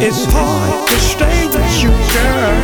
[0.02, 2.57] It's hard to stay with you, girl.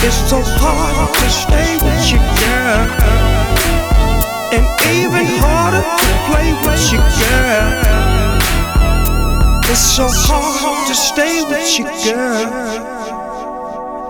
[0.00, 2.88] It's so hard to stay with you, girl.
[4.56, 4.64] And
[4.96, 7.68] even harder to play with you, girl.
[9.68, 12.95] It's so hard to stay with you, girl.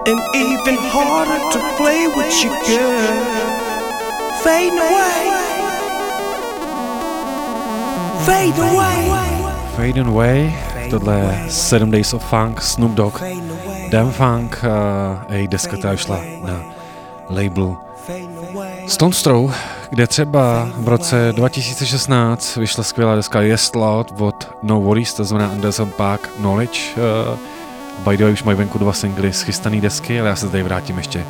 [0.06, 3.16] And even harder to play with you, girl.
[4.42, 5.22] Fade away.
[8.24, 9.26] Fade away.
[9.76, 10.52] Fade Away,
[10.90, 13.22] tohle je 7 Days of Funk, Snoop Dogg,
[13.90, 14.64] Damn Funk
[15.28, 16.60] a její deska ta šla na
[17.28, 17.76] label
[18.86, 19.52] Stone Throw,
[19.90, 25.50] kde třeba v roce 2016 vyšla skvělá deska Yes Loud od No Worries, to znamená
[25.50, 26.80] Anderson Park Knowledge.
[26.96, 27.38] Uh,
[28.04, 30.62] by the way, už mají venku dva singly z chystaný desky, ale já se tady
[30.62, 31.24] vrátím ještě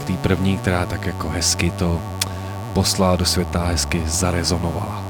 [0.00, 2.00] k té první, která tak jako hezky to
[2.72, 5.05] poslala do světa, hezky zarezonovala.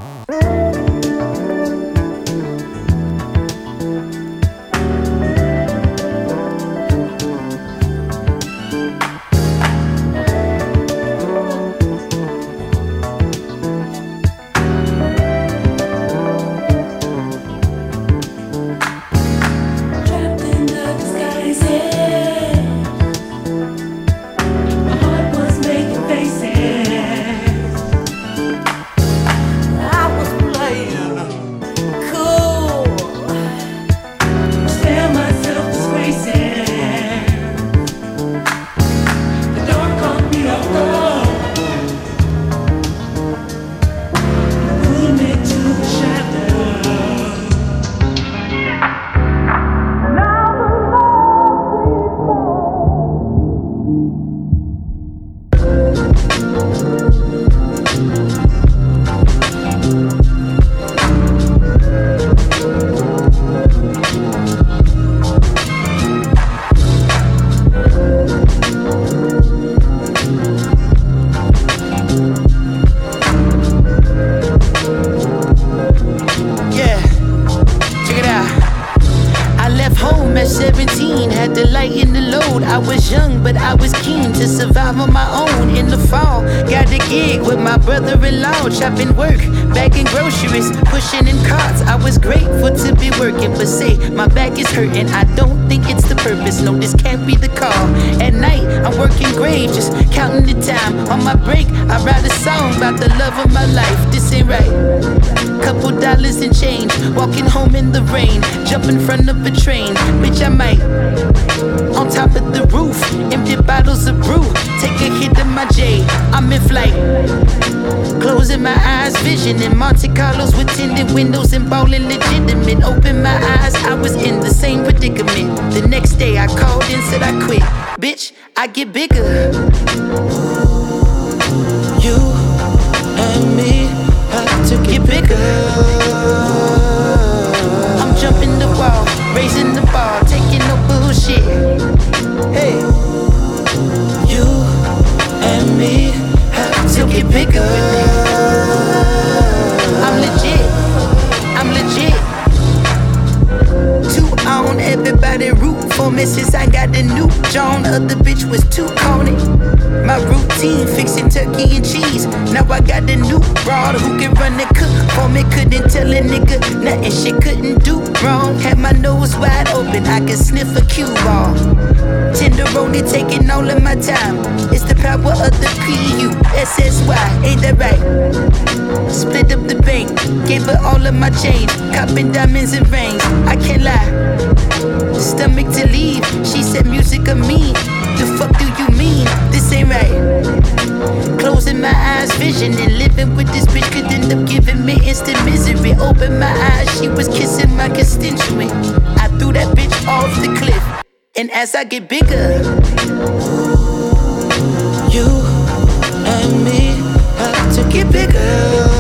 [208.47, 208.96] will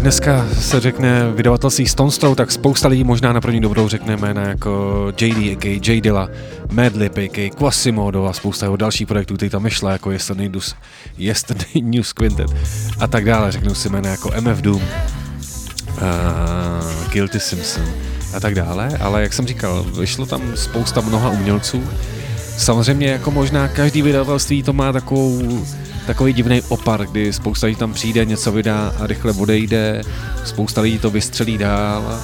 [0.00, 4.16] Pokud dneska se řekne vydavatelství Stone Stone, tak spousta lidí možná na první dobrou řekne
[4.16, 6.00] jména jako JD, AK, J.
[6.00, 6.28] Dilla,
[6.72, 7.50] Madlib, a.k.a.
[7.50, 10.74] Quasimodo a spousta jeho dalších projektů, ty tam myšla jako Yesterday News,
[11.18, 12.50] Yesterday News Quintet
[13.00, 13.52] a tak dále.
[13.52, 14.82] Řeknou si jména jako MF Doom, uh,
[17.12, 17.84] Guilty Simpson
[18.36, 21.84] a tak dále, ale jak jsem říkal, vyšlo tam spousta mnoha umělců.
[22.56, 25.64] Samozřejmě jako možná každý vydavatelství to má takovou
[26.10, 30.02] takový divný opar, kdy spousta lidí tam přijde, něco vydá a rychle odejde,
[30.44, 32.20] spousta lidí to vystřelí dál,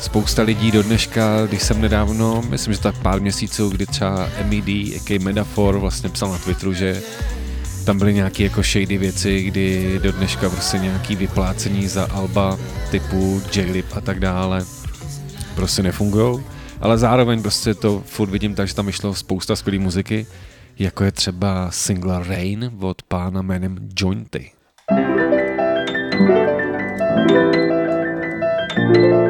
[0.00, 4.68] spousta lidí do dneška, když jsem nedávno, myslím, že tak pár měsíců, kdy třeba MED,
[4.68, 7.02] jaký Medafor vlastně psal na Twitteru, že
[7.84, 12.58] tam byly nějaké jako shady věci, kdy do dneška prostě nějaký vyplácení za alba
[12.90, 14.64] typu J-Lip a tak dále
[15.54, 16.40] prostě nefungují,
[16.80, 20.26] ale zároveň prostě to furt vidím tak, že tam vyšlo spousta skvělé muziky,
[20.78, 24.50] jako je třeba single Rain od pána jménem Jointy.
[28.78, 29.27] thank you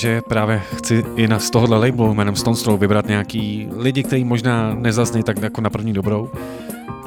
[0.00, 4.24] protože právě chci i na, z tohohle labelu jménem Stone Throw vybrat nějaký lidi, kteří
[4.24, 6.30] možná nezazní tak jako na první dobrou.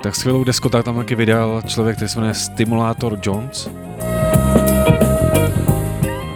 [0.04, 3.70] Tak skvělou desku tak tam taky vydal člověk, který se jmenuje Stimulator Jones.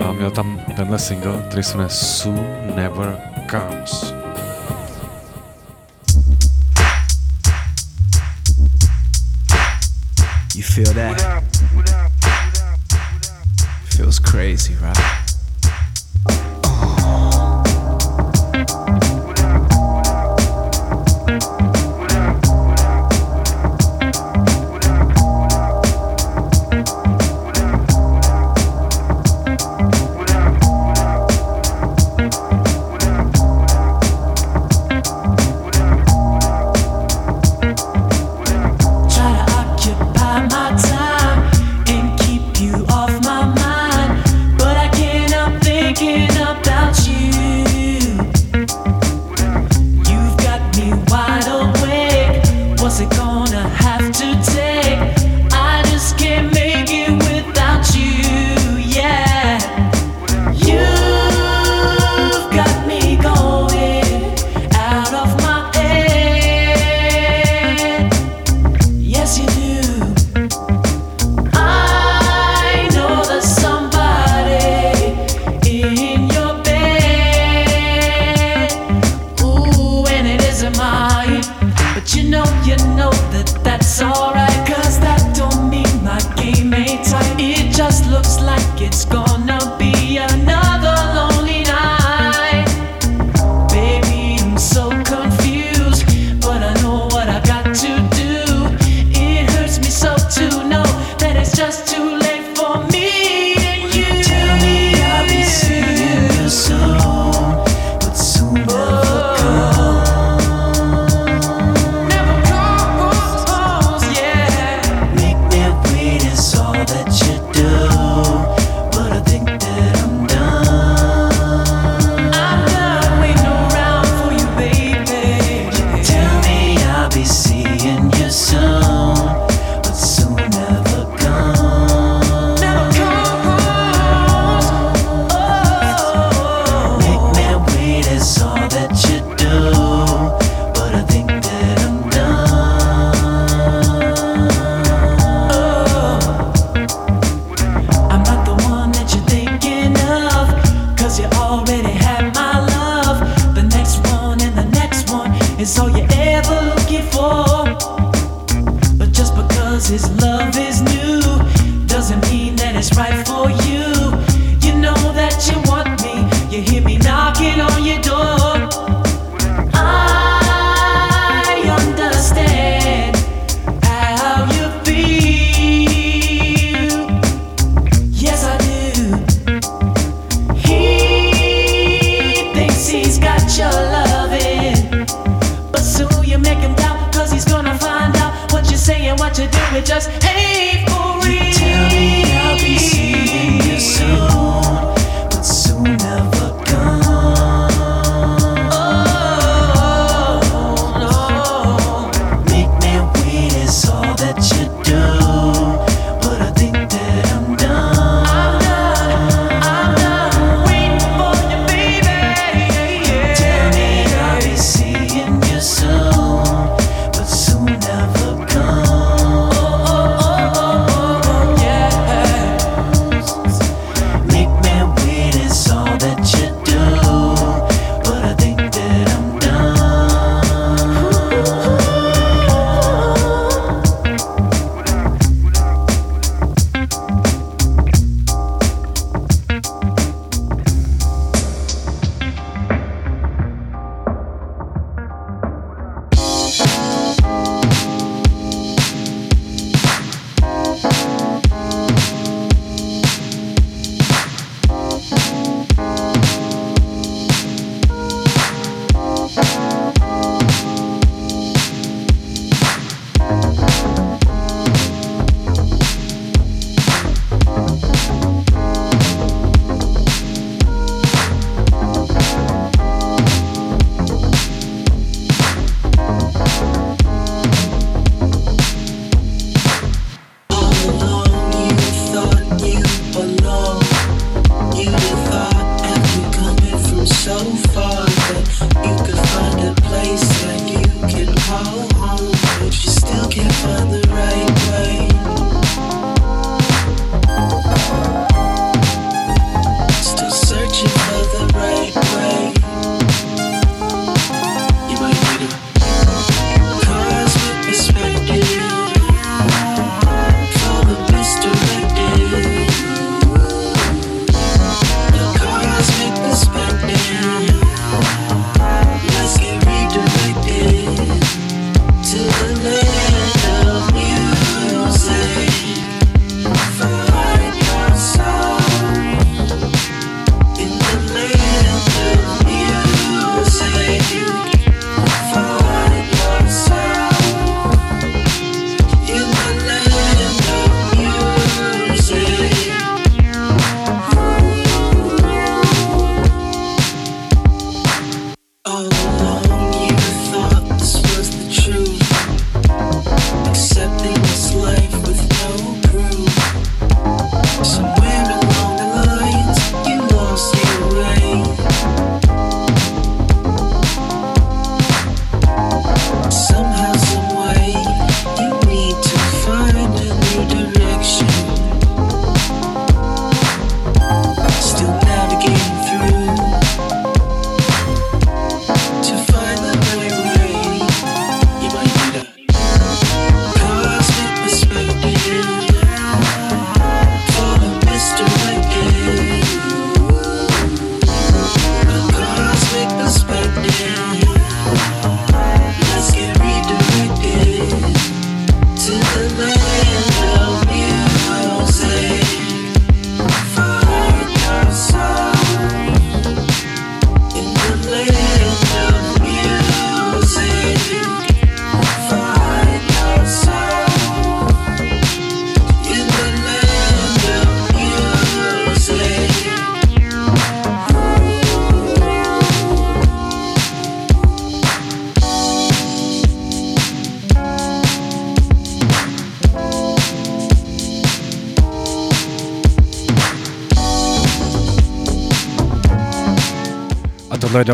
[0.05, 3.17] A měl tam tenhle single, který se jmenuje Soon Never
[3.51, 4.16] Comes.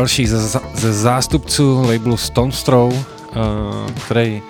[0.04, 3.02] Další ze, ze zástupců labelu Stone Throw, uh,
[4.06, 4.42] který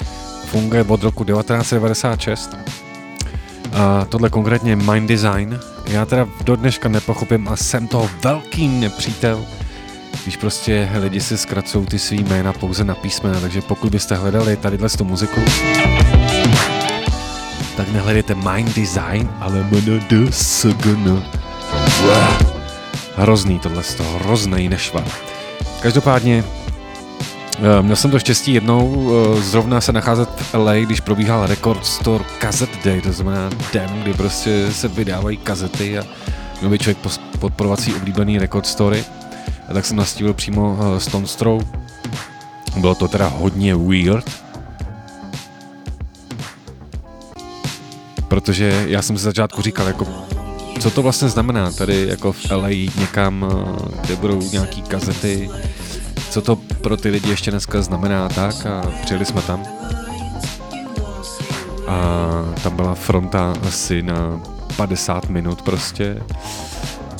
[0.47, 2.57] funguje od roku 1996.
[3.73, 5.61] A tohle konkrétně Mind Design.
[5.87, 9.45] Já teda do dneška nepochopím a jsem toho velký nepřítel,
[10.23, 14.57] když prostě lidi si zkracují ty svý jména pouze na písmena, takže pokud byste hledali
[14.57, 15.41] tadyhle tu muziku,
[17.77, 21.23] tak nehledejte Mind Design, ale MNDSGN.
[23.17, 25.24] Hrozný tohle z toho, hrozný nešvar.
[25.85, 26.45] Každopádně
[27.59, 31.87] eh, Měl jsem to štěstí jednou eh, zrovna se nacházet v LA, když probíhal Record
[31.87, 36.05] Store Cassette Day, to znamená den, kdy prostě se vydávají kazety a
[36.61, 36.99] měl by člověk
[37.39, 39.05] podporovat svý oblíbený record story.
[39.69, 41.63] A tak jsem nastívil přímo eh, Stone Throw.
[42.77, 44.31] Bylo to teda hodně weird,
[48.29, 50.07] protože já jsem si začátku říkal, jako,
[50.81, 53.47] co to vlastně znamená tady jako v LA někam,
[54.01, 55.51] kde budou nějaký kazety,
[56.35, 59.63] co to pro ty lidi ještě dneska znamená tak a přijeli jsme tam.
[61.87, 61.97] A
[62.63, 64.41] tam byla fronta asi na
[64.77, 66.23] 50 minut prostě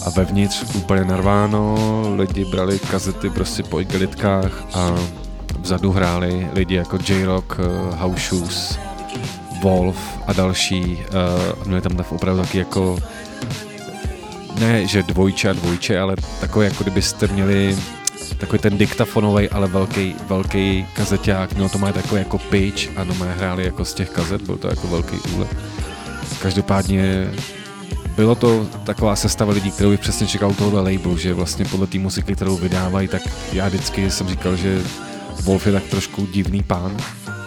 [0.07, 1.77] a vevnitř úplně narváno,
[2.17, 4.95] lidi brali kazety prostě po igelitkách a
[5.61, 8.79] vzadu hráli lidi jako J-Rock, eh, House Shoes,
[9.63, 9.97] Wolf
[10.27, 12.99] a další eh, a měli tam opravdu taky jako
[14.59, 17.77] ne, že dvojče a dvojče, ale takové jako kdybyste měli
[18.39, 23.15] takový ten diktafonový, ale velký, velký kazeťák, mělo to má takový jako pitch a no
[23.15, 25.57] má hráli jako z těch kazet, byl to jako velký úlet.
[26.43, 27.31] Každopádně
[28.17, 31.87] bylo to taková sestava lidí, kterou bych přesně čekal u tohohle labelu, že vlastně podle
[31.87, 34.83] té muziky, kterou vydávají, tak já vždycky jsem říkal, že
[35.43, 36.97] Wolf je tak trošku divný pán,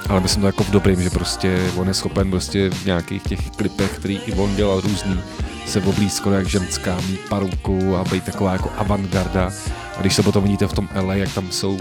[0.09, 3.49] ale myslím to jako v dobrým, že prostě on je schopen prostě v nějakých těch
[3.49, 5.19] klipech, který i on dělal různý,
[5.65, 9.51] se oblíct skoro jak ženská, mít paruku a být taková jako avantgarda.
[9.97, 11.79] A když se potom vidíte v tom LA, jak tam jsou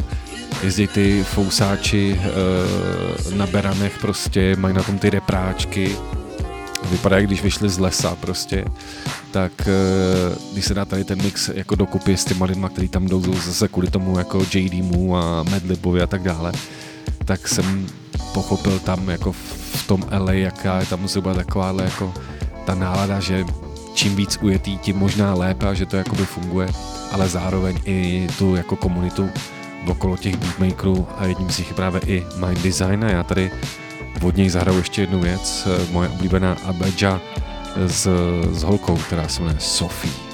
[0.63, 5.97] jezdí ty fousáči e, na beranech prostě, mají na tom ty repráčky,
[6.91, 8.65] vypadá, jak když vyšli z lesa prostě,
[9.31, 9.73] tak e,
[10.53, 13.69] když se dá tady ten mix jako dokupy s těma lidma, který tam jdou zase
[13.69, 16.53] kvůli tomu jako JDmu a Madlibovi a tak dále,
[17.25, 17.87] tak jsem
[18.35, 22.15] pochopil tam jako v tom LA, jaká je tam být takováhle jako
[22.67, 23.45] ta nálada, že
[23.97, 26.69] čím víc ujetý, tím možná lépe a že to jakoby funguje,
[27.13, 29.31] ale zároveň i tu jako komunitu
[29.87, 33.51] okolo těch beatmakerů a jedním z nich je právě i Mind Design a já tady
[34.23, 37.21] od něj zahraju ještě jednu věc, eh, moje oblíbená Abeja
[37.87, 38.09] s,
[38.53, 40.26] s holkou, která se jmenuje Sophie.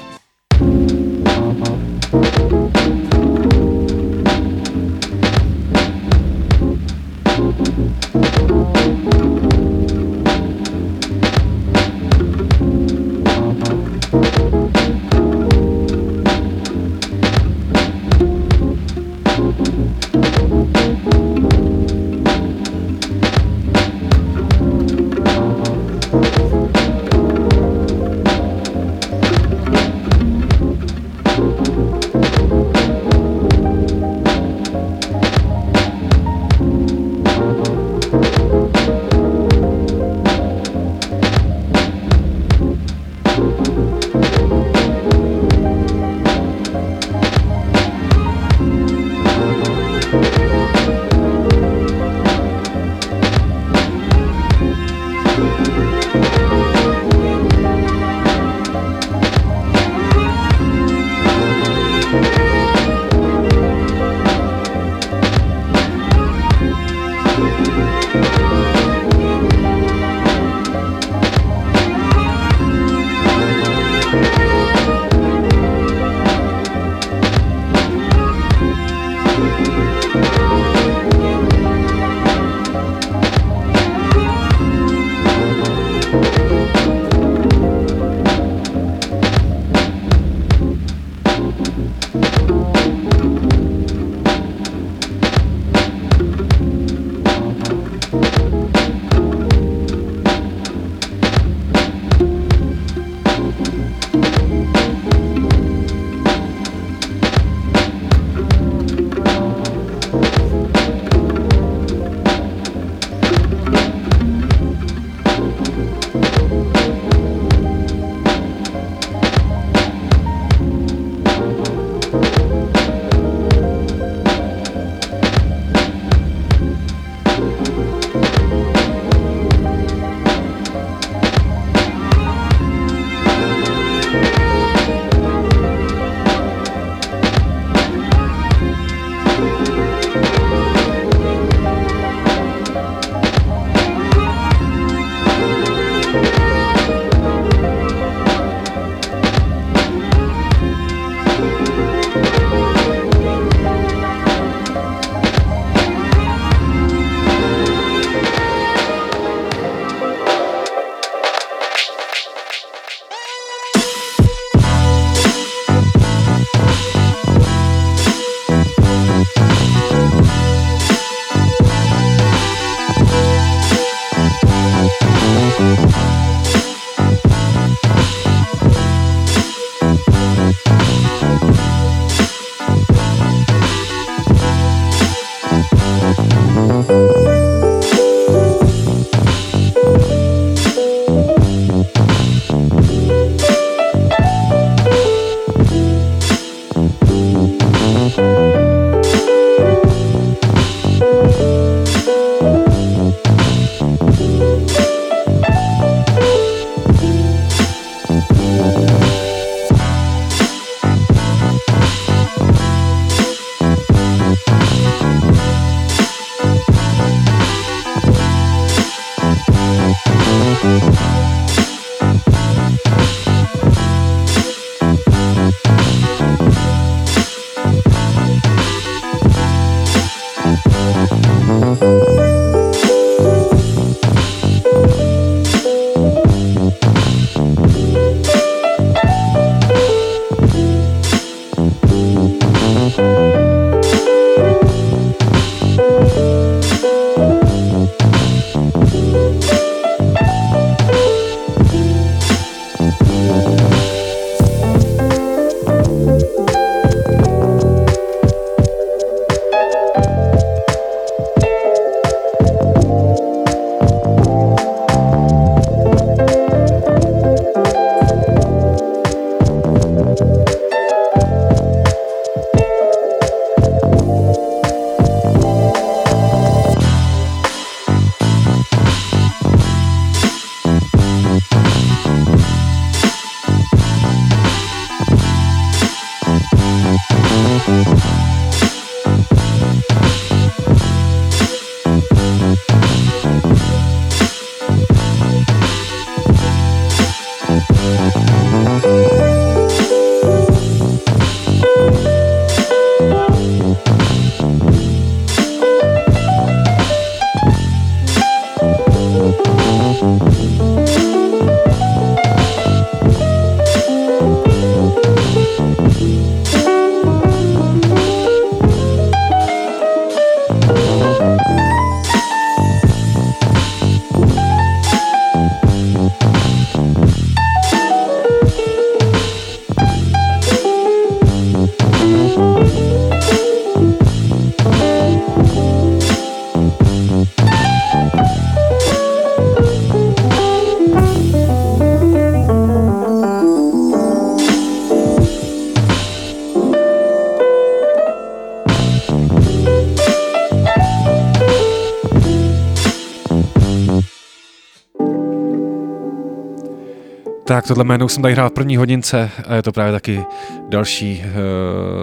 [357.52, 360.24] Tak, tohle jméno jsem tady hrál v první hodince a je to právě taky
[360.68, 361.30] další uh,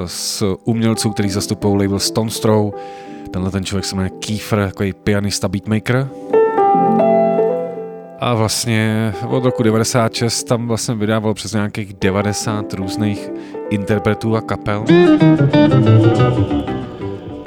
[0.05, 2.71] z umělců, který zastupují label Stone Throw.
[3.31, 6.09] Tenhle ten člověk se jmenuje Kiefer, takový pianista beatmaker.
[8.19, 13.29] A vlastně od roku 96 tam vlastně vydával přes nějakých 90 různých
[13.69, 14.85] interpretů a kapel.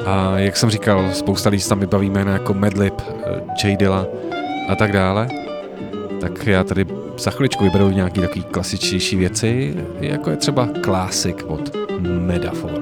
[0.07, 2.95] A jak jsem říkal, spousta lidí tam vybaví jména jako Madlib,
[3.65, 4.07] J Dilla
[4.69, 5.29] a tak dále.
[6.21, 11.77] Tak já tady za chviličku vyberu nějaký takový klasičtější věci, jako je třeba Classic od
[12.01, 12.82] Medafor.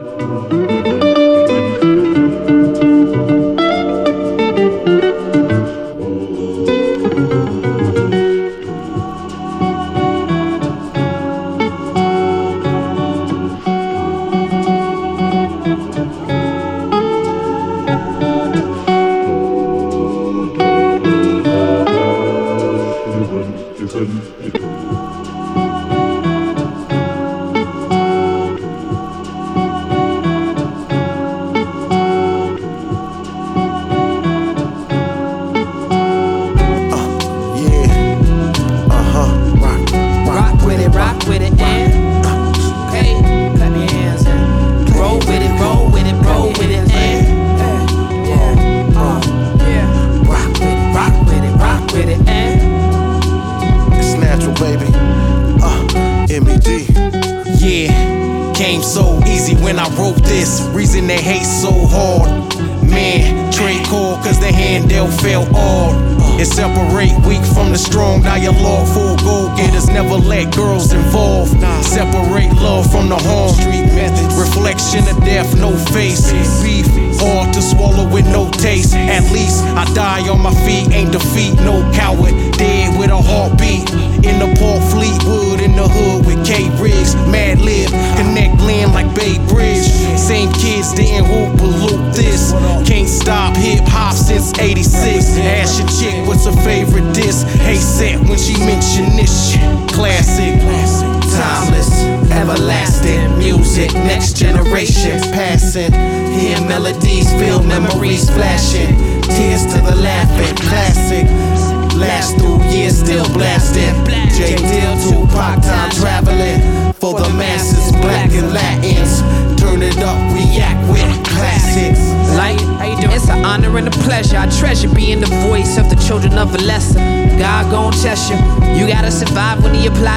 [24.00, 24.59] Yeah.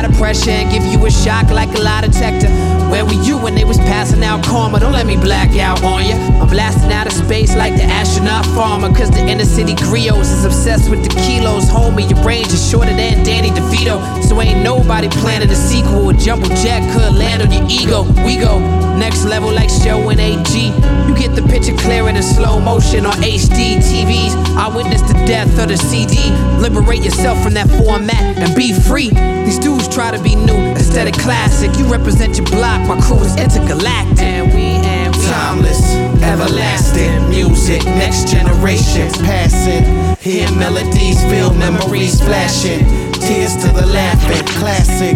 [0.03, 2.49] Apply the pressure and give you a shock like a lie detector.
[2.89, 4.79] Where were you when they was passing out karma?
[4.79, 6.13] Don't let me black out on you.
[6.13, 8.93] I'm blasting out of space like the astronaut farmer.
[8.95, 11.65] Cause the inner city griots is obsessed with the kilos.
[11.65, 14.23] Homie, your range is shorter than Danny DeVito.
[14.23, 16.09] So ain't nobody planning a sequel.
[16.09, 18.03] A jumbo jet could land on your ego.
[18.25, 18.59] We go
[18.97, 21.07] next level like showing 8G.
[21.07, 24.33] You get the picture clear in slow motion on HD TVs.
[24.55, 26.31] I witnessed the death of the CD.
[26.61, 29.09] Liberate yourself from that format and be free.
[29.43, 31.69] These dudes try to be new instead of classic.
[31.77, 34.25] You represent your block, my crew is intergalactic.
[34.25, 35.93] And we and Timeless,
[36.23, 39.85] everlasting music, next generation passing.
[40.17, 42.85] Hear melodies, feel memories flashing.
[43.21, 45.15] Tears to the laughing, classic.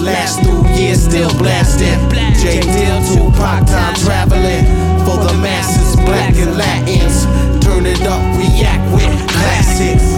[0.00, 1.98] Last through years, still blasting.
[2.40, 2.60] J.
[2.60, 4.64] Dill, Tupac, time traveling.
[5.04, 7.26] For the masses, black and Latins.
[7.62, 10.17] Turn it up, react with classics.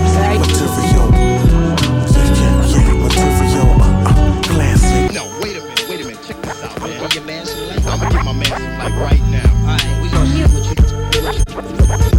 [8.33, 9.51] My man some light right now.
[9.61, 12.01] All right, we gonna see what you.
[12.01, 12.10] No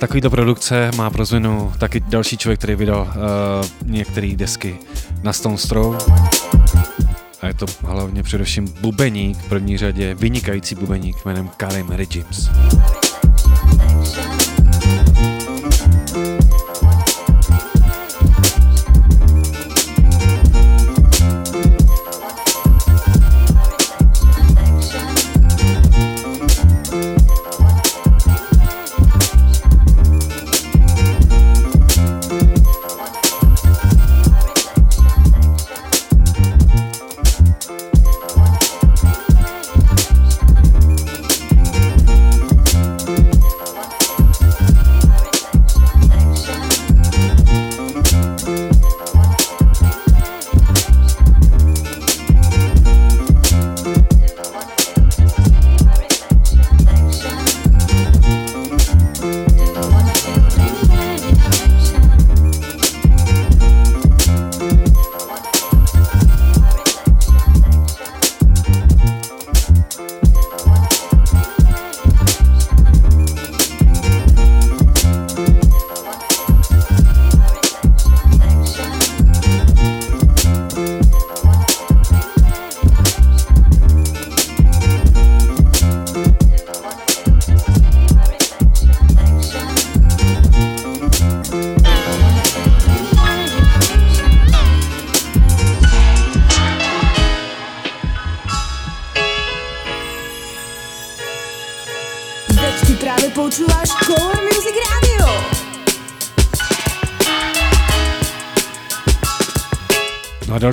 [0.00, 4.76] takovýto produkce má pro změnu taky další člověk, který vydal uh, některé desky
[5.22, 5.98] na Stone Throw.
[7.40, 12.50] A je to hlavně především bubeník, v první řadě vynikající bubeník jménem Kali Mary James.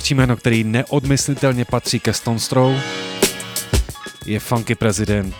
[0.08, 2.80] Další jméno, který neodmyslitelně patří ke Stone Throw,
[4.26, 5.36] je funky prezident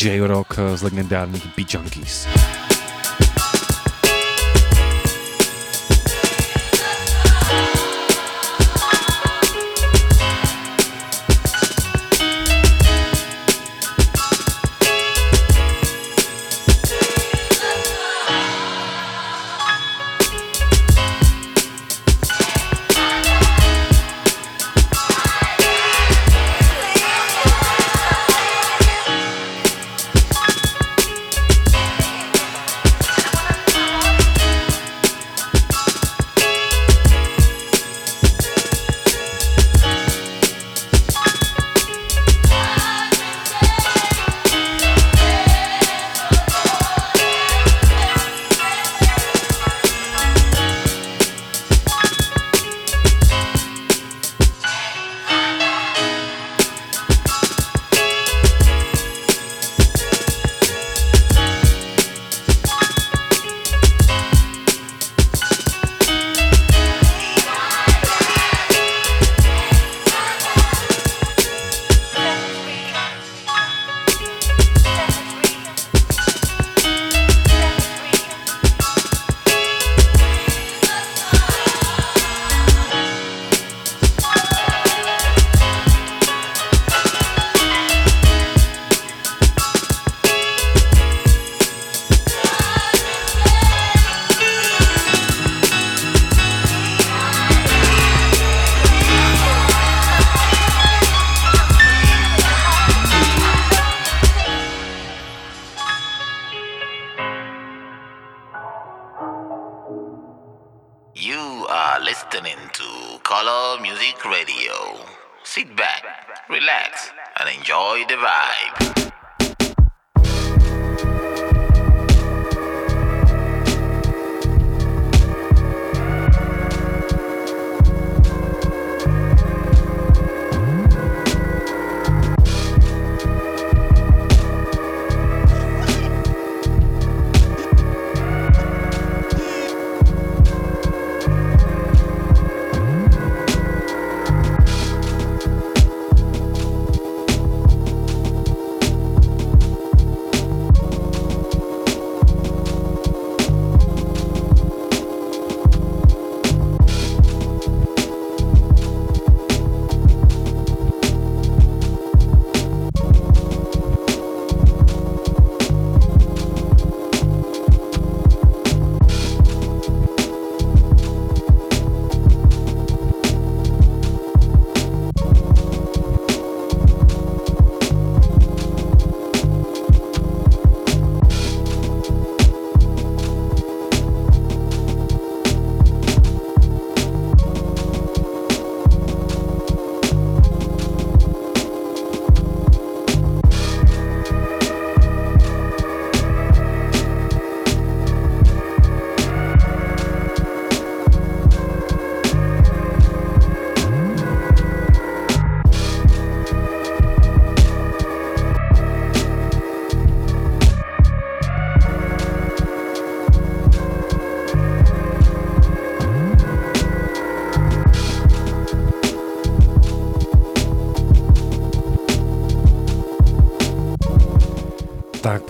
[0.00, 2.26] J-Rock z legendárních Beat Junkies.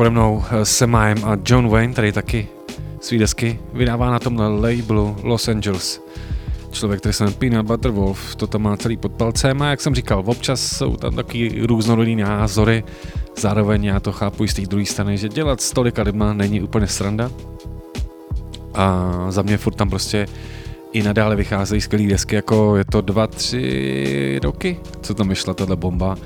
[0.07, 2.49] Pode mnou eh, Semaim a John Wayne, tady taky
[3.01, 6.01] svý desky, vydává na tomhle labelu Los Angeles.
[6.71, 9.81] Člověk, který se jmenuje Peanut Butter Wolf, to tam má celý pod palcem a jak
[9.81, 12.85] jsem říkal, občas jsou tam taky různorodý názory,
[13.37, 16.63] zároveň já to chápu i z té druhé strany, že dělat s tolika lidma není
[16.63, 17.31] úplně sranda.
[18.75, 20.27] A za mě furt tam prostě
[20.93, 25.77] i nadále vycházejí skvělé desky, jako je to dva, tři roky, co tam vyšla tahle
[25.77, 26.17] bomba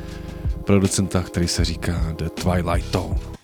[0.65, 3.40] producenta, který se říká The Twilight Tone.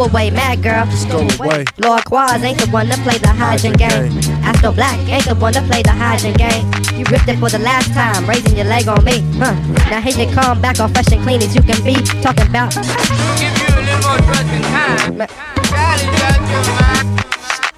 [0.00, 0.86] Go away, mad girl.
[0.86, 1.66] Just go away.
[1.76, 4.16] Lord Quas ain't the one to play the hydrant game.
[4.40, 6.64] Astro Black ain't the one to play the hydrant game.
[6.98, 9.20] You ripped it for the last time, raising your leg on me.
[9.36, 9.52] Huh.
[9.90, 11.96] Now here you come back all fresh and clean as you can be.
[12.22, 12.72] Talking about.
[12.72, 15.28] Give you a little more trust and time.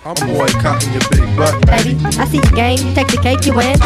[0.04, 1.98] I'm boycotting your big butt, baby.
[2.18, 3.76] I see your game, you take the cake you win.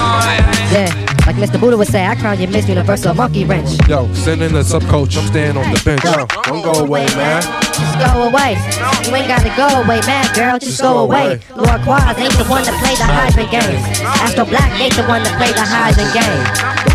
[0.76, 0.92] Yeah.
[1.26, 1.58] Like Mr.
[1.58, 3.80] Buddha would say, I crown you Miss Universal Monkey Wrench.
[3.88, 5.16] Yo, send in the subcoach.
[5.16, 6.04] I'm staying on the bench.
[6.04, 7.65] Yo, don't go away, man.
[7.76, 8.56] Just go away.
[9.04, 10.58] You ain't gotta go away, man, girl.
[10.58, 11.38] Just go away.
[11.54, 13.80] Lord Quas ain't the one to play the hydrant game.
[14.24, 16.42] Astro Black ain't the one to play the hydrant game.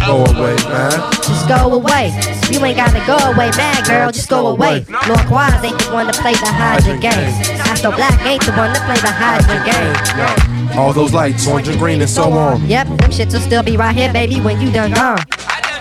[0.10, 0.98] Go away, man.
[1.22, 2.10] Just go away.
[2.50, 4.12] You ain't gotta go away, man, girl.
[4.12, 4.84] Just go away.
[5.08, 7.30] Lord Quas ain't the one to play the hydrant game.
[7.70, 10.78] Astro Black ain't the one to play the hydrant game.
[10.80, 12.66] All those lights, orange and green and so on.
[12.68, 15.20] Yep, them shits will still be right here, baby, when you done gone.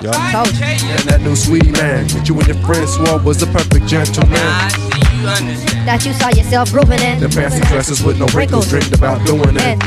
[0.03, 0.11] Yo.
[0.11, 4.90] And that new sweetie man that you and your friends swore was the perfect gentleman.
[5.21, 7.21] That you saw yourself grooving in.
[7.21, 9.79] The fancy dresses with no wrinkles, dreamed about doing it.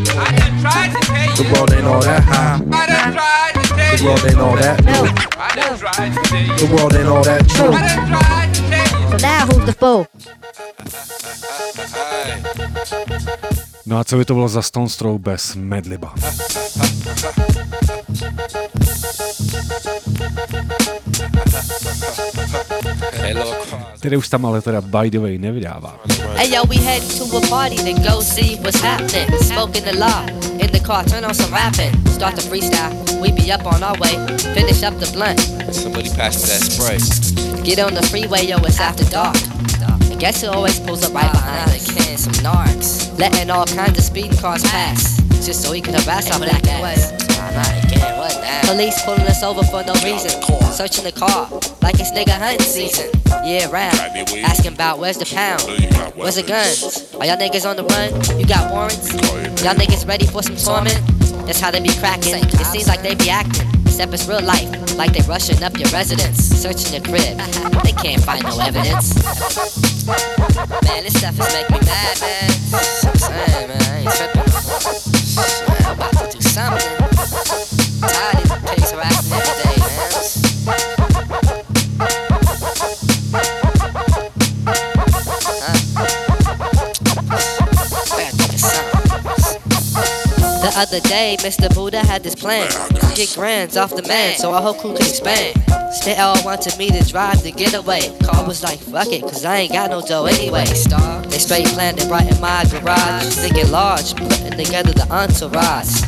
[1.33, 2.61] The world ain't all that high.
[2.63, 5.03] but i tried to paint The world ain't all that new.
[6.57, 7.73] The world ain't all that true.
[9.09, 10.07] So now who's the fool?
[13.85, 16.13] No a co by to bylo za Stones Throw bez Madliba?
[24.03, 25.95] Který už tam ale teda by the way nevydává.
[26.35, 29.31] Hey yo, we head to a party to go see what's happening.
[29.39, 30.27] Smoking the law
[30.59, 31.95] in the car, turn on some rapping.
[32.11, 34.19] Start the freestyle, we be up on our way.
[34.53, 35.39] Finish up the blunt.
[35.71, 36.99] Somebody pass me that spray.
[37.63, 39.39] Get on the freeway, yo, it's after dark.
[40.11, 42.17] And guess who always pulls up right behind the can?
[42.17, 43.17] Some narcs.
[43.17, 45.15] Letting all kinds of speeding cars pass.
[45.47, 47.22] Just so he can harass our black ass.
[48.61, 50.31] Police pulling us over for no reason.
[50.71, 51.49] Searching the car
[51.81, 53.09] like it's nigga hunting season.
[53.43, 53.93] Yeah, round.
[54.43, 55.61] Asking about where's the pound?
[56.15, 57.13] Where's the guns?
[57.15, 58.39] Are y'all niggas on the run?
[58.39, 59.13] You got warrants?
[59.63, 60.99] Y'all niggas ready for some torment?
[61.45, 62.35] That's how they be cracking.
[62.35, 63.67] It seems like they be acting.
[63.85, 67.37] Except it's real life, like they rushing up your residence, searching your crib.
[67.83, 69.13] They can't find no evidence.
[70.07, 72.49] Man, this stuff is making me mad, man.
[72.73, 74.49] I'm saying, man, I ain't tripping.
[75.85, 77.02] I'm about to do something.
[90.73, 91.71] The other day, Mr.
[91.75, 92.67] Buddha had this plan
[93.13, 95.53] get grands off the man so our whole crew could expand.
[96.03, 98.09] They all wanted me to drive the getaway.
[98.23, 100.65] Car was like, fuck it, cause I ain't got no dough anyway.
[100.65, 103.35] They straight planned it right in my garage.
[103.35, 106.01] Thinking large, putting together the entourage.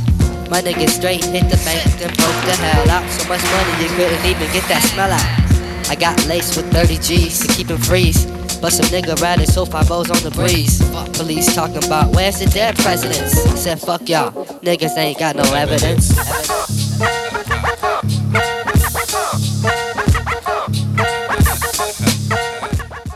[0.49, 3.07] My niggas straight hit the bank, then broke the hell out.
[3.11, 5.89] So much money you couldn't even get that smell out.
[5.91, 8.25] I got laced with 30 G's to keep him freeze.
[8.61, 10.81] But some nigga riding so five O's on the breeze.
[11.13, 13.33] Police talking about where's the dead presidents?
[13.61, 14.31] Said fuck y'all,
[14.63, 16.13] niggas ain't got no evidence.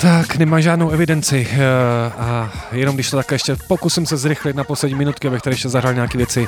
[0.02, 1.60] Tak, nemá žádnou evidenci eh,
[2.18, 5.70] a jenom když to takhle ještě pokusím se zrychlit na poslední minutky, abych tady ještě
[5.70, 6.48] zahrál nějaké věci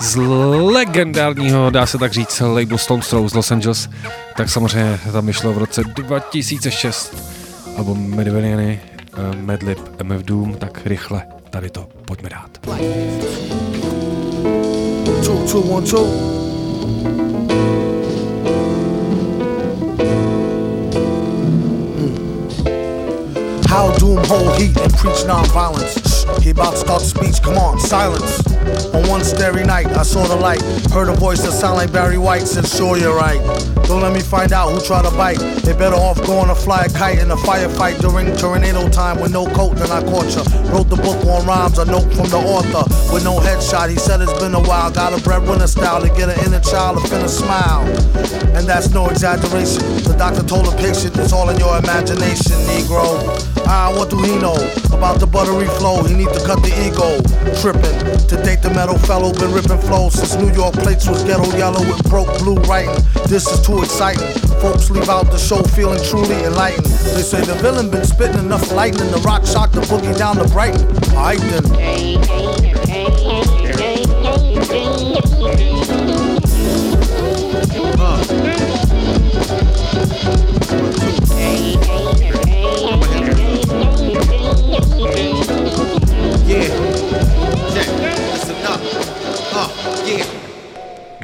[0.00, 3.88] z legendárního, dá se tak říct, labelu Stone Throw z Los Angeles,
[4.36, 7.35] tak samozřejmě tam vyšlo v roce 2006
[7.76, 8.80] album Medivaniany,
[9.18, 12.58] uh, Madlib, MF Doom, tak rychle tady to pojďme dát.
[15.24, 16.06] Two, two, one, two.
[23.68, 26.15] How doom hold heat and preach non-violence.
[26.42, 27.42] He about to start the speech.
[27.42, 28.40] Come on, silence.
[28.94, 30.62] On one starry night, I saw the light.
[30.92, 32.46] Heard a voice that sound like Barry White.
[32.46, 33.40] Said, sure you're right.
[33.86, 35.38] Don't let me find out who tried to bite.
[35.62, 39.32] They better off going to fly a kite in a firefight during tornado time with
[39.32, 39.76] no coat.
[39.76, 40.42] Then I caught ya.
[40.70, 41.78] Wrote the book on rhymes.
[41.78, 43.90] A note from the author with no headshot.
[43.90, 44.90] He said it's been a while.
[44.90, 47.86] Got a breadwinner style to get an inner child to finna smile.
[48.56, 49.82] And that's no exaggeration.
[50.02, 53.22] The doctor told the patient it's all in your imagination, Negro.
[53.66, 54.54] Ah, what do he know
[54.92, 56.02] about the buttery flow?
[56.02, 57.20] He need to cut the ego.
[57.60, 61.44] Tripping to date the metal fellow been ripping flows since New York plates was ghetto
[61.56, 62.94] yellow with broke blue writing.
[63.26, 64.28] This is too exciting.
[64.60, 66.86] Folks leave out the show feeling truly enlightened.
[66.86, 69.10] They say the villain been spitting enough lightning.
[69.12, 70.86] to rock shock the boogie down to Brighton.
[71.14, 71.64] Alright then.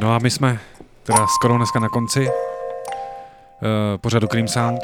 [0.03, 0.59] No a my jsme
[1.03, 2.33] teda skoro dneska na konci uh,
[4.01, 4.81] pořadu Cream Sound.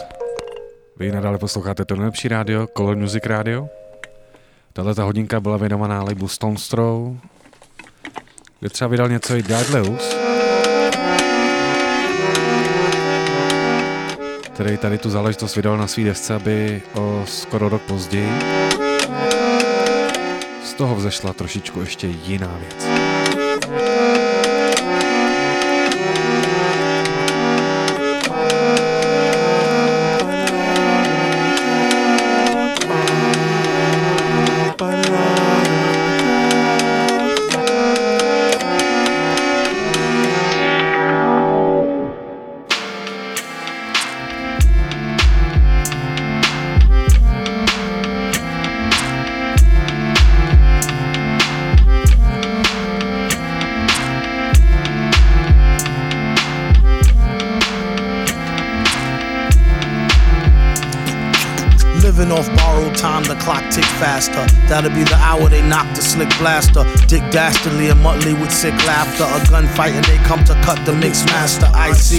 [0.97, 3.69] Vy nadále posloucháte to nejlepší rádio, Color Music Radio.
[4.73, 7.17] Tahle ta hodinka byla věnovaná labelu Stone Throw,
[8.61, 10.17] kde třeba vydal něco i Deadleus,
[14.55, 18.33] který tady tu záležitost vydal na svý desce, aby o skoro rok později
[20.65, 22.98] z toho vzešla trošičku ještě jiná věc.
[62.99, 64.45] Time the clock tick faster.
[64.67, 66.83] That'll be the hour they knock the slick blaster.
[67.07, 69.23] Dick Dastardly and Muttley with sick laughter.
[69.23, 71.71] A gunfight and they come to cut the mix master.
[71.75, 72.19] ICE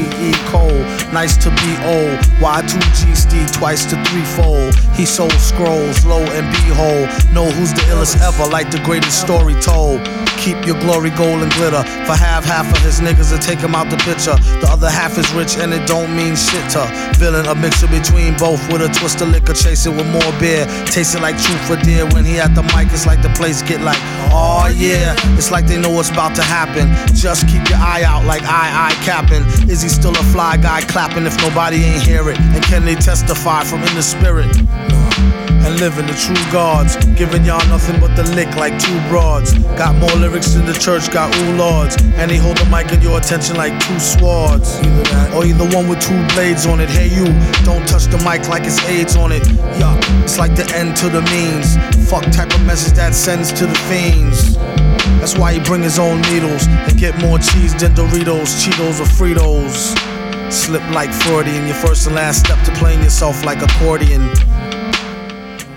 [0.51, 0.79] Cole,
[1.11, 2.17] nice to be old.
[2.39, 4.73] Y2G Steve twice to threefold.
[4.95, 7.09] He sold scrolls, low and behold.
[7.33, 9.99] Know who's the illest ever, like the greatest story told.
[10.39, 11.83] Keep your glory gold and glitter.
[12.07, 14.35] For half, half of his niggas to take him out the picture.
[14.63, 16.87] The other half is rich and it don't mean shit to.
[17.19, 20.65] Villain, a mixture between both with a twist of liquor, chasing with more beer.
[20.85, 22.05] Tasting like truth for dear.
[22.09, 23.99] When he at the mic, it's like the place get like,
[24.31, 25.15] oh yeah.
[25.37, 26.89] It's like they know what's about to happen.
[27.15, 29.43] Just keep your eye out like I, I capping.
[29.69, 32.39] Is he still a fly guy clapping if nobody ain't hear it?
[32.39, 34.49] And can they testify from in the spirit?
[35.65, 36.95] And living the true gods.
[37.15, 39.53] Giving y'all nothing but the lick like two broads.
[39.77, 41.95] Got more lyrics in the church got ooh lords.
[42.15, 44.79] And they hold the mic in your attention like two swords.
[44.79, 46.89] Either that or either one with two blades on it.
[46.89, 47.25] Hey you,
[47.63, 49.45] don't touch the mic like it's AIDS on it.
[49.79, 51.77] Yeah, it's like the end to the means.
[52.09, 54.57] Fuck type of message that sends to the fiends.
[55.19, 59.05] That's why he bring his own needles and get more cheese than Doritos, Cheetos, or
[59.05, 59.93] Fritos.
[60.51, 64.29] Slip like Freudian, your first and last step to playing yourself like accordion.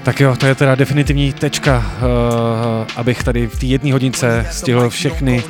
[0.02, 4.90] Tak jo, to je teda definitivní tečka, uh, abych tady v té jedné hodince stihl
[4.90, 5.44] všechny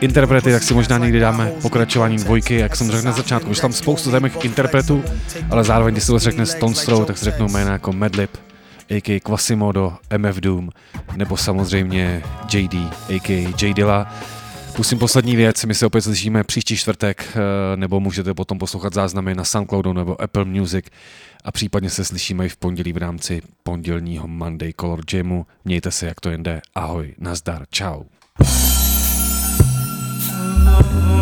[0.00, 3.50] interprety, tak si možná někdy dáme pokračování dvojky, jak jsem řekl na začátku.
[3.50, 5.04] Už tam spoustu zajímavých interpretů,
[5.50, 8.30] ale zároveň, když se to řekne Stone Throw, tak se řeknou jména jako Madlib,
[8.90, 9.20] a.k.a.
[9.20, 10.70] Quasimodo, MF Doom,
[11.16, 12.22] nebo samozřejmě
[12.52, 12.74] JD,
[13.08, 13.52] a.k.a.
[13.62, 14.14] J Dilla.
[14.78, 17.36] Pustím poslední věc, my se opět slyšíme příští čtvrtek,
[17.76, 20.86] nebo můžete potom poslouchat záznamy na Soundcloudu nebo Apple Music
[21.44, 25.46] a případně se slyšíme i v pondělí v rámci pondělního Monday Color Jamu.
[25.64, 26.60] Mějte se, jak to jen jde.
[26.74, 28.02] Ahoj, nazdar, čau.
[30.64, 31.17] Maybe